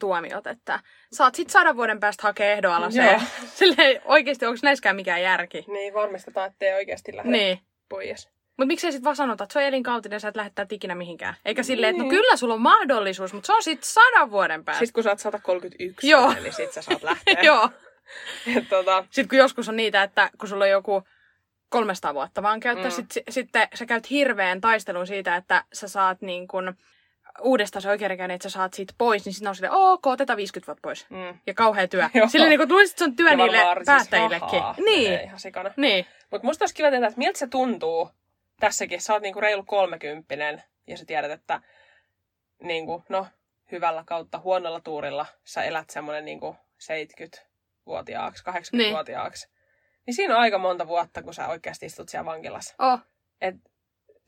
[0.00, 0.80] tuomiot, että
[1.12, 3.22] saat sit sadan vuoden päästä hakea ehdoalaseen.
[3.58, 5.64] Silleen oikeesti, onko näissäkään mikään järki?
[5.68, 7.60] Niin, varmistetaan, ettei oikeasti lähde Niin.
[7.88, 8.28] pois.
[8.56, 11.34] Mutta miksei sit vaan sanota, että se on elinkautinen ja sä et lähettää ikinä mihinkään.
[11.44, 12.20] Eikä silleen, että no Niin.
[12.20, 14.78] kyllä sulla on mahdollisuus, mutta se on sit sadan vuoden päästä.
[14.86, 16.32] Sitten kun sä oot 131, Joo.
[16.32, 17.40] niin sit sä saat lähteä.
[17.50, 17.70] Joo.
[18.56, 21.02] Et, tota, Sitten kun joskus on niitä, että kun sulla on joku
[21.68, 22.96] 300 vuotta vaan käyttää, Mm.
[23.02, 23.06] mm.
[23.10, 26.74] sit, sitten sä käyt hirveän taistelun siitä, että sä saat niin kun
[27.40, 30.66] uudestaan se oikeudenkäynnin, että sä saat siitä pois, niin sitten on silleen, ok, otetaan 50
[30.66, 31.06] vuotta pois.
[31.10, 31.38] mm.
[31.46, 32.08] Ja kauhea työ.
[32.28, 34.48] Silleen niin että se on työ Ja niille siis päättäjillekin.
[34.52, 35.70] rahaa niin, menee Ihan sikana.
[35.76, 36.06] niin.
[36.30, 38.10] Mutta musta olisi kiva tietää, että miltä se tuntuu
[38.60, 39.00] tässäkin.
[39.00, 41.60] Sä oot niinku reilu kolmekymppinen ja sä tiedät, että
[42.62, 43.26] niinku, no,
[43.72, 46.56] hyvällä kautta huonolla tuurilla sä elät semmoinen niinku
[47.90, 49.46] 70-vuotiaaksi, 80-vuotiaaksi.
[49.48, 49.56] Niin.
[50.06, 52.74] niin siinä on aika monta vuotta, kun sä oikeasti istut siellä vankilassa.
[52.78, 52.98] Oh,
[53.40, 53.54] Et,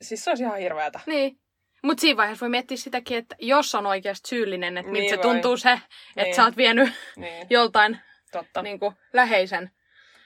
[0.01, 0.99] siis se olisi ihan hirveätä.
[1.05, 1.39] niin.
[1.83, 5.15] Mutta siinä vaiheessa voi miettiä sitäkin, että jos on oikeasti syyllinen, että miltä Niin se
[5.15, 5.23] voi.
[5.23, 6.35] tuntuu se, että Niin.
[6.35, 7.99] sä oot vienyt Niin, joltain
[8.31, 8.61] totta.
[8.61, 9.71] niin kuin, läheisen.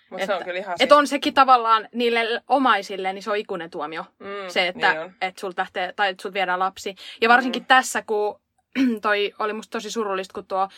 [0.10, 0.76] Mutta se on että- kyllä ihan...
[0.80, 4.06] Että on sekin tavallaan niille omaisille, niin se on ikuinen tuomio.
[4.20, 6.96] mm, se, että Niin et sulta lähtee, tai että sulta viedään lapsi.
[7.22, 7.68] Ja varsinkin mm.
[7.68, 8.42] tässä, kun
[9.02, 10.70] toi oli musta tosi surullista, kun tuo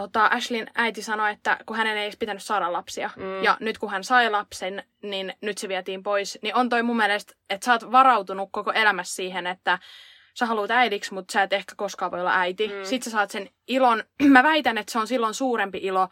[0.00, 3.10] tota, Ashlin äiti sanoi, että kun hänen ei edes pitänyt saada lapsia.
[3.16, 3.42] Mm.
[3.42, 6.38] Ja nyt kun hän sai lapsen, niin nyt se vietiin pois.
[6.42, 9.78] Niin on toi mun mielestä, että sä oot varautunut koko elämässä siihen, että
[10.34, 12.68] sä haluat äidiksi, mutta sä et ehkä koskaan voi olla äiti.
[12.68, 12.74] Mm.
[12.74, 12.84] Mm.
[12.84, 14.04] Sitten sä saat sen ilon.
[14.22, 16.08] Mä väitän, että se on silloin suurempi ilo.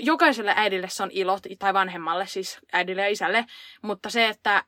[0.00, 3.46] Jokaiselle äidille se on ilo, tai vanhemmalle, siis äidille ja isälle.
[3.82, 4.64] Mutta se, että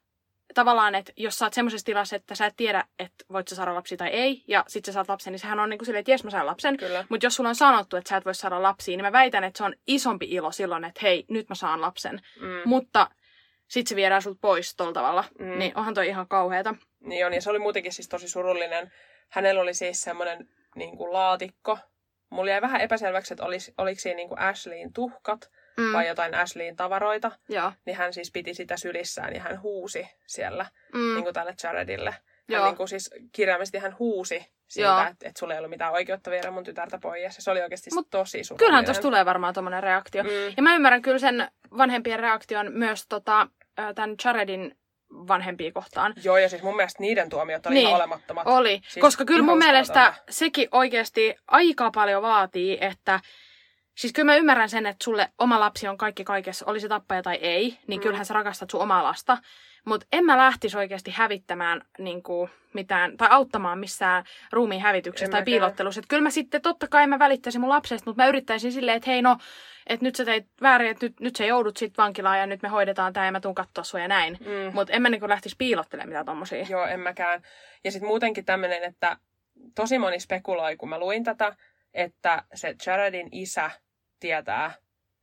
[0.55, 3.75] tavallaan, että jos sä oot semmoisessa tilassa, että sä et tiedä, että voit sä saada
[3.75, 6.25] lapsi tai ei, ja sit sä saat lapsen, niin sehän on niinku silleen, että jes
[6.25, 6.79] mä saan lapsen.
[7.09, 9.59] Mutta jos sulla on sanottu, että sä et voi saada lapsia, niin mä väitän, että
[9.59, 12.21] se on isompi ilo silloin, että hei, nyt mä saan lapsen.
[12.41, 12.63] Mm.
[12.65, 13.11] Mutta
[13.69, 15.25] sit se viedään sulta pois tuolla tavalla.
[15.39, 15.59] Mm.
[15.59, 16.75] Niin onhan toi ihan kauheata.
[17.01, 18.93] Niin on, ja se oli muutenkin siis tosi surullinen.
[19.29, 21.79] Hänellä oli siis semmoinen niin kuin laatikko.
[22.31, 25.93] Mulla jäi vähän epäselväksi, että olis, oliko siinä niin kuin Ashleyin tuhkat Mm.
[25.93, 27.33] vai jotain Ashleyin tavaroita.
[27.49, 27.73] Joo.
[27.87, 31.15] Niin hän siis piti sitä sylissään ja hän huusi siellä Mm.
[31.15, 32.11] niin kuin tälle Jaredille.
[32.11, 32.65] Hän Joo.
[32.67, 36.51] niin kuin siis kirjaimellisesti hän huusi siitä, että, että sulla ei ollut mitään oikeutta viedä
[36.51, 37.37] mun tytärtä pois.
[37.39, 38.59] Se oli oikeasti Mut tosi surullinen.
[38.67, 40.23] Kyllähän tuossa tulee varmaan tommonen reaktio.
[40.23, 40.31] Mm.
[40.57, 41.49] Ja mä ymmärrän kyllä sen
[41.79, 43.49] vanhempien reaktion myös tota,
[43.95, 44.77] tämän Jaredin
[45.15, 46.15] vanhempia kohtaan.
[46.25, 47.83] Joo, ja siis mun mielestä niiden tuomiot oli Niin.
[47.89, 48.47] ihan olemattomat.
[48.47, 53.21] Oli, Siis koska kyllä mun mielestä sekin oikeasti aika paljon vaatii, että
[53.95, 57.23] Siis kyllä mä ymmärrän sen, että sulle oma lapsi on kaikki kaikessa, oli se tappaja
[57.23, 58.03] tai ei, niin Mm.
[58.03, 59.39] kyllähän sä rakastat sun omaa lasta.
[59.85, 65.31] Mutta en mä lähtisi oikeasti hävittämään niin kuin, mitään, tai auttamaan missään ruumiin hävityksessä En
[65.31, 65.99] tai piilottelussa.
[65.99, 69.11] Et kyllä mä sitten totta kai mä välittäisin mun lapsesta, mutta mä yrittäisin silleen, että
[69.11, 69.37] hei no,
[69.87, 72.69] että nyt sä teit väärin, että nyt, nyt sä joudut sit vankilaan ja nyt me
[72.69, 74.39] hoidetaan tää ja mä tuun katsoa sua ja näin.
[74.41, 74.75] Mm.
[74.75, 76.67] Mutta en mä niinku lähtisi piilottelemaan mitään tommosia.
[76.71, 77.43] Joo, en mäkään.
[77.85, 79.17] Ja sitten muutenkin tämmöinen, että
[79.75, 81.57] tosi moni spekuloi, kun mä luin tätä,
[81.95, 83.71] että se Jaredin isä
[84.21, 84.73] tietää,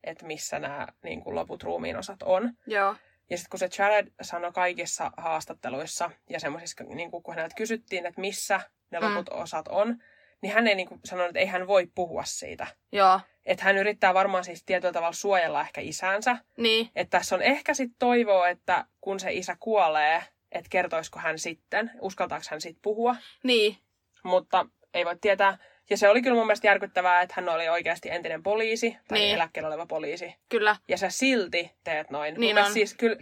[0.04, 2.52] että missä nämä niin kuin loput ruumiin osat on.
[2.66, 2.96] Joo.
[3.30, 8.20] Ja sitten kun se Jared sanoi kaikissa haastatteluissa ja semmoisissa, niin kun häneltä kysyttiin, että
[8.20, 8.60] missä
[8.90, 9.06] ne Mm.
[9.06, 10.02] loput osat on,
[10.42, 12.66] niin hän ei niin kuin sanonut, että ei hän voi puhua siitä.
[12.92, 13.20] Joo.
[13.46, 16.36] Että hän yrittää varmaan siis tietyllä tavalla suojella ehkä isänsä.
[16.56, 16.90] Niin.
[16.96, 21.90] Että tässä on ehkä sitten toivoa, että kun se isä kuolee, että kertoisiko hän sitten,
[22.00, 23.16] uskaltaako hän sitten puhua.
[23.42, 23.76] Niin.
[24.22, 25.58] Mutta ei voi tietää.
[25.90, 29.34] Ja se oli kyllä mun mielestä järkyttävää, että hän oli oikeasti entinen poliisi tai Niin.
[29.34, 30.34] eläkkeellä oleva poliisi.
[30.48, 30.76] Kyllä.
[30.88, 32.34] Ja sä silti teet noin.
[32.34, 32.74] Mun Niin mielestä on.
[32.74, 33.16] Siis kyllä,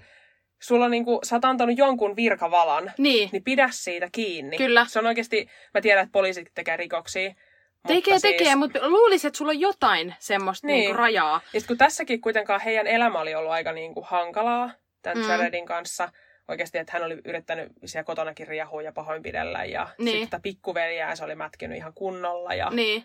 [0.62, 3.29] sulla on niinku, sä oot antanut jonkun virkavalan, Niin.
[3.33, 4.57] niin pidä siitä kiinni.
[4.57, 4.87] Kyllä.
[4.89, 7.35] Se on oikeasti, mä tiedän, että poliisit tekee rikoksia.
[7.87, 10.75] Tekee, mutta tekee, mutta luulisin, että sulla on jotain semmoista Niin.
[10.75, 10.81] niin.
[10.81, 11.41] niinku rajaa.
[11.53, 14.71] Ja kun tässäkin kuitenkaan heidän elämä oli ollut aika niinku hankalaa
[15.03, 15.31] tämän mm.
[15.31, 16.09] Jaredin kanssa.
[16.49, 19.64] Oikeasti, että hän oli yrittänyt siellä kotonakin riahua ja pahoinpidellä.
[19.64, 20.20] Ja Niin.
[20.20, 22.55] sitten pikkuveljää se oli mätkinyt ihan kunnolla.
[22.55, 22.70] Ja...
[22.70, 23.05] Niin.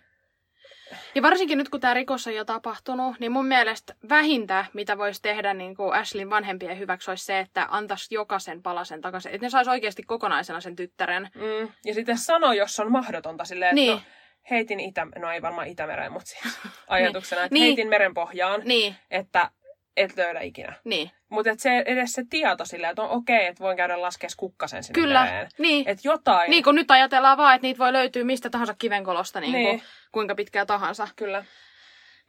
[1.15, 5.21] Ja varsinkin nyt, kun tämä rikos on jo tapahtunut, niin mun mielestä vähintä, mitä voisi
[5.21, 9.31] tehdä niin kuin Ashlin vanhempien hyväksi, olisi se, että antaisi jokaisen palasen takaisin.
[9.31, 11.29] Että ne saisi oikeasti kokonaisena sen tyttären.
[11.35, 11.69] Mm.
[11.85, 13.93] ja sitten sano, jos on mahdotonta silleen, Niin.
[13.97, 14.11] että no,
[14.51, 15.07] heitin Itä...
[15.19, 17.63] No ei varmaan Itämereen, mutta siis ajatuksena, että Niin.
[17.65, 19.49] heitin merenpohjaan, Niin, että
[19.97, 20.73] et löydä ikinä.
[20.83, 21.11] niin.
[21.29, 25.01] Mutta se, edes se tieto silleen, että on okei, että voin käydä laskea kukkasen sinne
[25.01, 25.49] Kyllä, mereen.
[25.57, 25.87] niin.
[25.89, 26.49] Että jotain.
[26.49, 29.67] Niin kun nyt ajatellaan vaan, että niitä voi löytyä mistä tahansa kivenkolosta, niin, Niin.
[29.79, 29.81] Kuin,
[30.11, 31.07] kuinka pitkää tahansa.
[31.15, 31.45] Kyllä.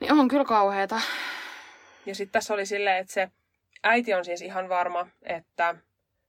[0.01, 1.01] Niin on kyllä kauheeta.
[2.07, 3.29] Ja sitten tässä oli silleen, että se
[3.83, 5.75] äiti on siis ihan varma, että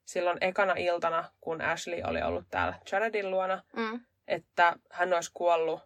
[0.06, 4.00] silloin ekana iltana, kun Ashley oli ollut täällä Jaredin luona, Mm.
[4.28, 5.82] että hän olisi kuollut,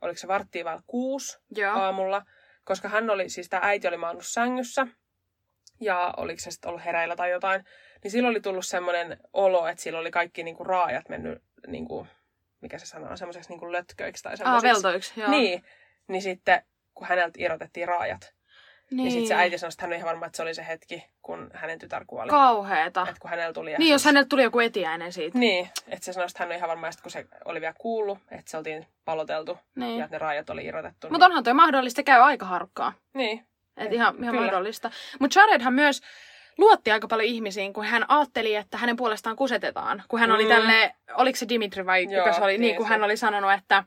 [0.00, 1.78] oliko se varttia vai kuusi Joo.
[1.80, 2.22] aamulla,
[2.68, 4.86] koska hän oli, siis tämä äiti oli maannut sängyssä,
[5.80, 7.64] ja oliko se sitten ollut hereillä tai jotain,
[8.02, 12.06] niin silloin oli tullut semmoinen olo, että sillä oli kaikki niinku raajat mennyt niinku
[12.60, 14.74] mikä se sana on, semmoiseksi niin kuin lötköiksi tai Aa, semmoisiksi.
[14.74, 15.30] veltoiksi, joo.
[15.30, 15.64] Niin,
[16.08, 16.62] niin sitten
[16.94, 18.34] kun häneltä irrotettiin raajat,
[18.90, 20.66] niin, niin sitten se äiti sanoi, että hän on ihan varma, että se oli se
[20.66, 22.30] hetki, kun hänen tytär kuoli.
[22.30, 23.02] Kauheeta.
[23.08, 23.74] Että kun hänellä tuli...
[23.78, 25.38] Niin, jos häneltä tuli joku etiäinen siitä.
[25.38, 28.18] Niin, että se sanoi, että hän on ihan varma, että kun se oli vielä kuullut,
[28.30, 29.98] että se oltiin paloteltu Niin.
[29.98, 31.10] ja että ne raajat oli irrotettu.
[31.10, 32.92] Mutta onhan toi mahdollista, käy aika harkkaa.
[33.14, 34.46] Niin, Et ihan, ihan Kyllä.
[34.46, 34.90] mahdollista.
[35.20, 36.02] Mutta Jaredhan myös
[36.58, 40.02] luotti aika paljon ihmisiin, kun hän ajatteli, että hänen puolestaan kusetetaan.
[40.08, 40.48] Kun hän oli Mm.
[40.48, 42.90] tälle, oliko se Dimitri vai Joo, kuka se oli, niin, niin kun se.
[42.90, 43.84] hän oli sanonut, että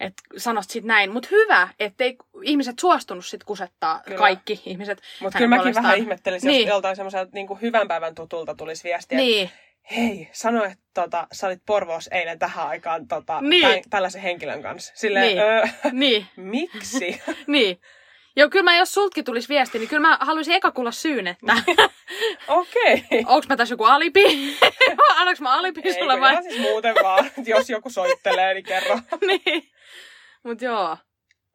[0.00, 1.10] että sanoit sit näin.
[1.12, 4.18] Mutta hyvä, ettei ihmiset suostunut sit kusettaa, Kyllä.
[4.18, 5.02] kaikki ihmiset.
[5.20, 5.84] mutta kyllä mäkin puolestaan.
[5.84, 6.60] vähän ihmettelisin, Niin.
[6.60, 9.50] jos joltain semmoiselta niin hyvän päivän tutulta tulisi viestiä, että Niin,
[9.96, 13.62] hei, sano, että tota, sä olit Porvoos eilen tähän aikaan tota, Niin.
[13.62, 14.92] tämän, tällaisen henkilön kanssa.
[14.96, 15.38] Silleen, Niin.
[15.38, 15.62] öö,
[15.92, 17.22] niin, miksi?
[17.46, 17.80] niin.
[18.36, 21.52] Joo, kyllä mä, jos sultkin tulisi viesti, niin kyllä mä haluaisin eka kuulla syyn, että
[22.48, 22.94] Okei.
[22.94, 23.22] Okay.
[23.26, 24.24] onks mä tässä joku alibi?
[25.18, 26.42] Annaks mä alibi Ei, sulle vai?
[26.42, 28.98] siis muuten vaan, että jos joku soittelee, niin kerro.
[29.26, 29.70] niin.
[30.42, 30.96] Mut joo.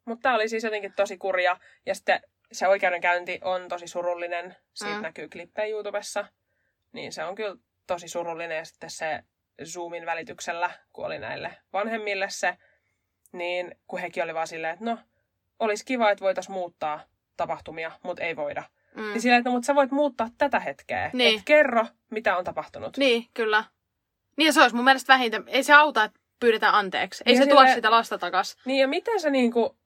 [0.04, 1.56] Mutta tämä oli siis jotenkin tosi kurja.
[1.86, 2.20] Ja sitten
[2.52, 4.56] se oikeudenkäynti on tosi surullinen.
[4.74, 5.02] Siitä Mm.
[5.02, 6.24] näkyy klippejä YouTubessa.
[6.92, 7.56] Niin se on kyllä
[7.86, 8.56] tosi surullinen.
[8.58, 9.22] Ja sitten se
[9.64, 12.56] Zoomin välityksellä, kun oli näille vanhemmille se,
[13.32, 14.98] niin kun hekin oli vaan silleen, että no,
[15.62, 17.00] olisi kiva, että voitaisiin muuttaa
[17.36, 18.62] tapahtumia, mutta ei voida.
[18.94, 19.02] Mm.
[19.02, 21.10] Niin silleen, että no, mutta sä voit muuttaa tätä hetkeä.
[21.12, 21.38] Niin.
[21.38, 22.96] Et kerro, mitä on tapahtunut.
[22.96, 23.64] Niin, kyllä.
[24.36, 25.40] Niin ja se olisi mun mielestä vähintä.
[25.46, 27.24] Ei se auta, että pyydetään anteeksi.
[27.26, 28.56] Ei Niin se ja tuo sille- sitä lasta takas.
[28.64, 29.76] Niin ja miten sä, niinku,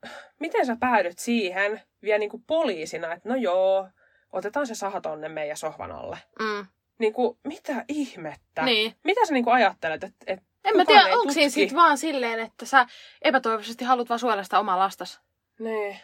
[0.40, 3.88] miten sä päädyt siihen vielä niinku poliisina, että no joo,
[4.32, 6.18] otetaan se saha tonne meidän sohvan alle.
[6.40, 6.66] Mm.
[6.98, 8.62] Niinku, mitä ihmettä?
[8.62, 8.94] Niin.
[9.04, 12.66] Mitä sä niinku ajattelet, että et En mä tiedä, onko siinä sit vaan silleen, että
[12.66, 12.86] sä
[13.22, 15.20] epätoivoisesti haluat vaan suojella sitä omaa lastas.
[15.58, 15.98] Niin.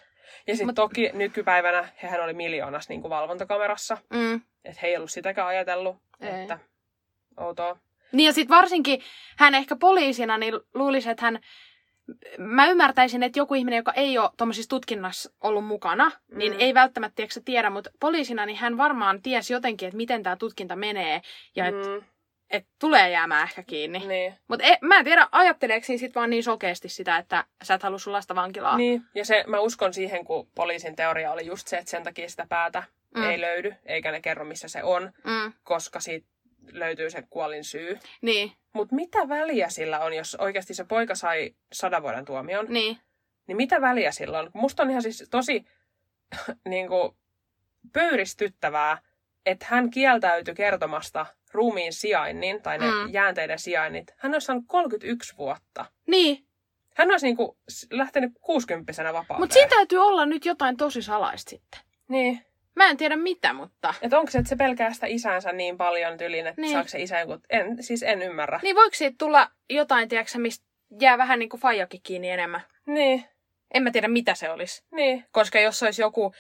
[0.47, 3.99] Ja sitten Mut- toki nykypäivänä hehän oli miljoonas niinku valvontakamerassa.
[4.11, 4.35] Mm.
[4.65, 6.29] Että he ei ollut sitäkään ajatellut, Ei.
[6.43, 6.59] että
[7.37, 7.77] outoa.
[8.13, 9.03] Niin ja sit varsinkin
[9.39, 11.41] hän ehkä poliisina, niin luulisi, että hän...
[12.39, 16.39] Mä ymmärtäisin, että joku ihminen, joka ei ole tuommoisissa tutkinnassa ollut mukana, mm.
[16.39, 16.59] niin Mm.
[16.61, 20.77] ei välttämättä tiedä, tiedä, mutta poliisina niin hän varmaan tiesi jotenkin, että miten tämä tutkinta
[20.77, 21.23] menee
[21.57, 22.03] ja että Mm,
[22.53, 23.99] et tulee jäämään ehkä kiinni.
[23.99, 24.35] niin.
[24.49, 27.99] Mutta mä en tiedä, ajatteleeko siinä sit vaan niin sokeasti sitä, että sä et halua
[27.99, 28.77] sun lasta vankilaa.
[28.77, 29.03] niin.
[29.15, 32.47] Ja se, mä uskon siihen, kun poliisin teoria oli just se, että sen takia sitä
[32.49, 32.83] päätä
[33.15, 33.21] Mm.
[33.23, 33.31] mm.
[33.31, 36.27] ei löydy, eikä ne kerro, missä se on, Mm, koska siitä
[36.73, 37.99] löytyy se kuolin syy.
[38.23, 42.67] niin, Mutta mitä väliä sillä on, jos oikeasti se poika sai sadan vuoden tuomion?
[42.69, 42.99] niin,
[43.47, 44.51] Niin mitä väliä sillä on?
[44.55, 45.65] Musta on ihan siis tosi
[46.69, 47.17] niin kuin,
[47.93, 48.99] pöyristyttävää,
[49.47, 53.13] että hän kieltäytyi kertomasta ruumiin sijainnin, tai ne Mm.
[53.13, 54.15] jäänteiden sijainnit.
[54.17, 55.85] Hän olisi saanut 31 vuotta.
[56.07, 56.45] niin.
[56.97, 57.57] Hän olisi niin kuin,
[57.91, 59.41] lähtenyt 60 vapauteen.
[59.41, 61.81] Mutta siinä täytyy olla nyt jotain tosi salaista sitten.
[62.09, 62.45] Niin.
[62.77, 63.95] Mä en tiedä mitä, mutta...
[64.03, 66.67] Että onko se, että se pelkää sitä isänsä niin paljon tylin, että Niin.
[66.69, 66.73] niin.
[66.73, 67.39] saako se isä joku...
[67.51, 68.61] En, siis en ymmärrä.
[68.63, 70.65] Niin voiko siitä tulla jotain, tiedätkö, mistä
[71.01, 72.61] jää vähän niin kuin faijakin kiinni enemmän?
[72.87, 73.25] Niin.
[73.75, 74.85] En mä tiedä, mitä se olisi.
[74.91, 75.25] Niin.
[75.33, 76.35] Koska jos olisi joku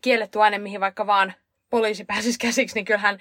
[0.00, 1.32] kielletty aine, mihin vaikka vaan
[1.70, 3.18] poliisi pääsisi käsiksi, niin kyllähän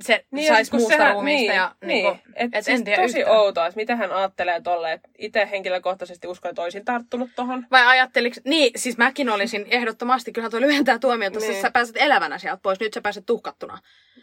[0.00, 1.52] se niin, saisi sit muusta sehän- ruumiista.
[1.52, 1.88] Niin, ja, niin.
[1.88, 3.36] niin kuin, Et et siis en tiedä tosi yhtään.
[3.36, 5.00] outoa, että miten hän ajattelee tolle.
[5.18, 7.66] Itse henkilökohtaisesti uskon, että olisin tarttunut tohon.
[7.70, 11.62] Vai ajatteliko, niin siis mäkin olisin ehdottomasti, kyllähän tuo lyhentää tuomiota, niin.
[11.62, 13.78] Sä pääset elävänä sieltä pois, nyt sä pääset tuhkattuna.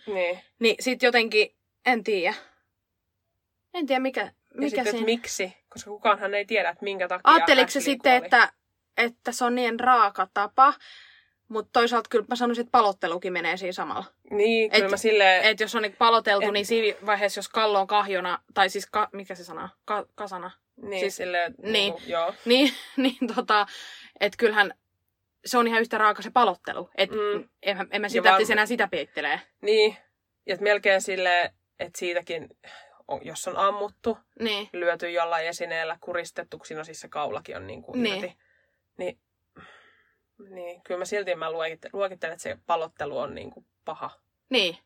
[0.08, 0.39] Niin.
[0.60, 1.55] Niin sit jotenkin,
[1.86, 2.34] en tiedä.
[3.74, 5.05] En tiedä mikä, Ja mikä sitten, että siinä.
[5.05, 8.51] miksi, koska kukaanhan ei tiedä, että minkä takia Ajatteliko se sitten, että,
[8.97, 10.74] että se on niin raaka tapa,
[11.48, 14.06] mutta toisaalta kyllä mä sanoisin, että palottelukin menee siinä samalla.
[14.32, 15.43] Niin, kyllä et- mä silleen...
[15.43, 18.86] Että jos on niin paloteltu, Et- niin siinä vaiheessa, jos kallo on kahjona, tai siis,
[18.86, 21.74] ka, mikä se sana, ka, kasana, niin, siis- silleen, niin.
[21.74, 21.93] niin.
[21.93, 22.34] Kuin, joo.
[22.45, 23.66] niin, niin tota,
[24.20, 24.74] että kyllähän
[25.45, 26.89] se on ihan yhtä raaka se palottelu.
[26.95, 27.50] Että mm.
[27.64, 29.41] En, en mä sitä lähtisi enää sitä peittelee.
[29.62, 29.98] Niin,
[30.45, 32.50] ja melkein silleen, että siitäkin,
[33.22, 37.82] jos on ammuttu, Niin, lyöty jollain esineellä, kuristettu, siinä on siis se kaulakin on niin
[37.82, 38.34] kuin Niin.
[38.98, 39.20] Niin,
[40.50, 41.52] niin, kyllä mä silti mä
[41.94, 44.12] luokittelen, että se palottelu on niin kuin paha.
[44.50, 44.78] niin,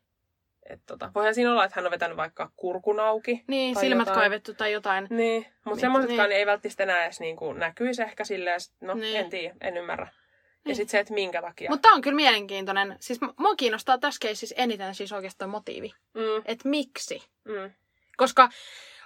[0.68, 3.44] Et tota, voihan siinä olla, että hän on vetänyt vaikka kurkun auki.
[3.46, 4.18] niin Tai silmät jotain.
[4.20, 5.06] kaivettu tai jotain.
[5.10, 6.38] Niin, mutta Niin, semmoisetkaan niin.
[6.38, 9.16] ei välttämättä enää edes niin kuin näkyisi ehkä silleen, no Niin.
[9.16, 10.04] en tiedä, en ymmärrä.
[10.04, 10.70] Niin.
[10.70, 11.70] Ja sitten se, että minkä takia.
[11.70, 12.96] Mutta on kyllä mielenkiintoinen.
[13.00, 15.92] Siis mua kiinnostaa tässä keississä eniten siis oikeastaan motiivi.
[16.14, 17.22] Mm, Että miksi?
[17.44, 17.70] mm,
[18.16, 18.48] Koska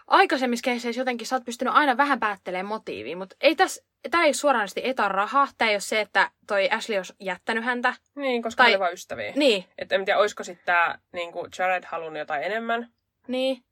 [0.06, 4.34] aikaisemmissa keisseissä jotenkin sä oot pystynyt aina vähän päättelemään motiivia, mutta ei tässä, tää ei
[4.34, 5.48] suoranaisesti etan rahaa.
[5.58, 7.94] Tää ei ole se, että toi Ashley olisi jättänyt häntä.
[8.14, 9.32] niin, koska Tai- oli vain ystäviä.
[9.36, 12.88] Niin, Että en tiedä, olisiko sitten tämä niin Jared halunnut jotain enemmän.
[13.28, 13.62] niin.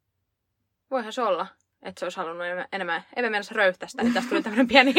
[0.90, 1.46] Voihan se olla,
[1.82, 2.66] että se olisi halunnut enemmän.
[2.72, 3.04] enemmän.
[3.16, 4.94] En mä mennä röyhtästä, niin tästä tuli tämmönen pieni...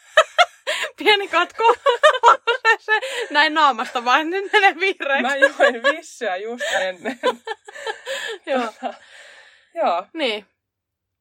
[0.98, 1.62] pieni katku.
[2.78, 2.92] se
[3.30, 5.22] näin naamasta vaan, nyt menee vihreäksi.
[5.22, 7.20] Mä join vissyä just ennen.
[8.46, 8.72] Joo.
[9.74, 10.06] Joo.
[10.14, 10.46] Niin.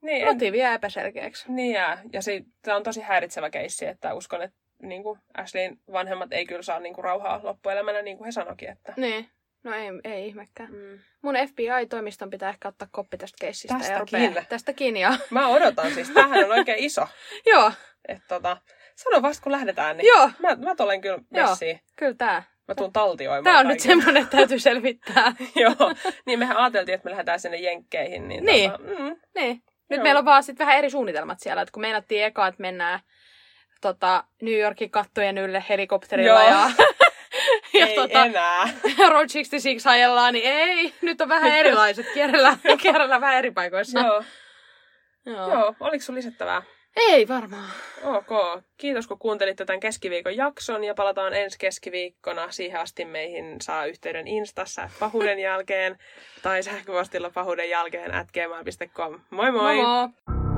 [0.01, 1.51] Niin, Motiivi jää epäselkeäksi.
[1.51, 5.03] niin ja, ja se, ja, ja tämä on tosi häiritsevä keissi, että uskon, että niin
[5.03, 8.69] kuin Ashleyn vanhemmat ei kyllä saa niin kuin rauhaa loppuelämänä, niin kuin he sanoikin.
[8.69, 8.93] Että...
[8.97, 9.29] Niin.
[9.63, 10.71] No ei, ei ihmekään.
[10.71, 10.99] Mm.
[11.21, 13.73] Mun FBI-toimiston pitää ehkä ottaa koppi tästä keissistä.
[13.73, 14.29] ja Tästäkin.
[14.29, 17.07] rupeaa- Tästäkin, ja Mä odotan siis, tämähän on oikein iso.
[17.53, 17.71] joo,
[18.07, 18.57] Että tota,
[18.95, 21.49] sano vasta kun lähdetään, niin joo, mä, mä tulen kyllä Joo.
[21.49, 21.79] messiin.
[21.95, 22.43] kyllä tää.
[22.67, 23.97] Mä tuun taltioimaan Tää on nyt kaiken.
[23.99, 25.33] semmonen, että täytyy selvittää.
[25.63, 25.75] Joo,
[26.25, 28.27] niin mehän ajateltiin, että me lähdetään sinne Jenkkeihin.
[28.27, 28.71] Niin, Niin.
[28.71, 29.63] Tota, mm, Niin.
[29.89, 30.03] Nyt Joo.
[30.03, 31.61] meillä on vaan sit vähän eri suunnitelmat siellä.
[31.61, 32.99] Että kun meinattiin eka, että mennään
[33.81, 36.49] tota, New Yorkin kattojen ylle helikopterilla Joo.
[36.49, 36.71] ja,
[37.79, 38.63] ja ei tota, enää.
[39.09, 40.93] Road 66 ajellaan, niin ei.
[41.01, 42.05] Nyt on vähän erilaiset.
[42.13, 43.99] Kierrellä, kierrellä vähän eri paikoissa.
[43.99, 44.23] Joo.
[45.25, 45.53] Joo.
[45.53, 46.61] Joo, oliko sun lisättävää?
[46.95, 47.71] Ei varmaan.
[48.03, 48.63] Ok.
[48.77, 52.51] Kiitos kun kuuntelitte tämän keskiviikon jakson ja palataan ensi keskiviikkona.
[52.51, 55.97] Siihen asti meihin saa yhteyden Instassa pahuuden jälkeen
[56.41, 59.19] tai sähköpostilla pahuuden jälkeen at gmail.com.
[59.29, 59.75] Moi moi!
[59.75, 60.48] Moi moi.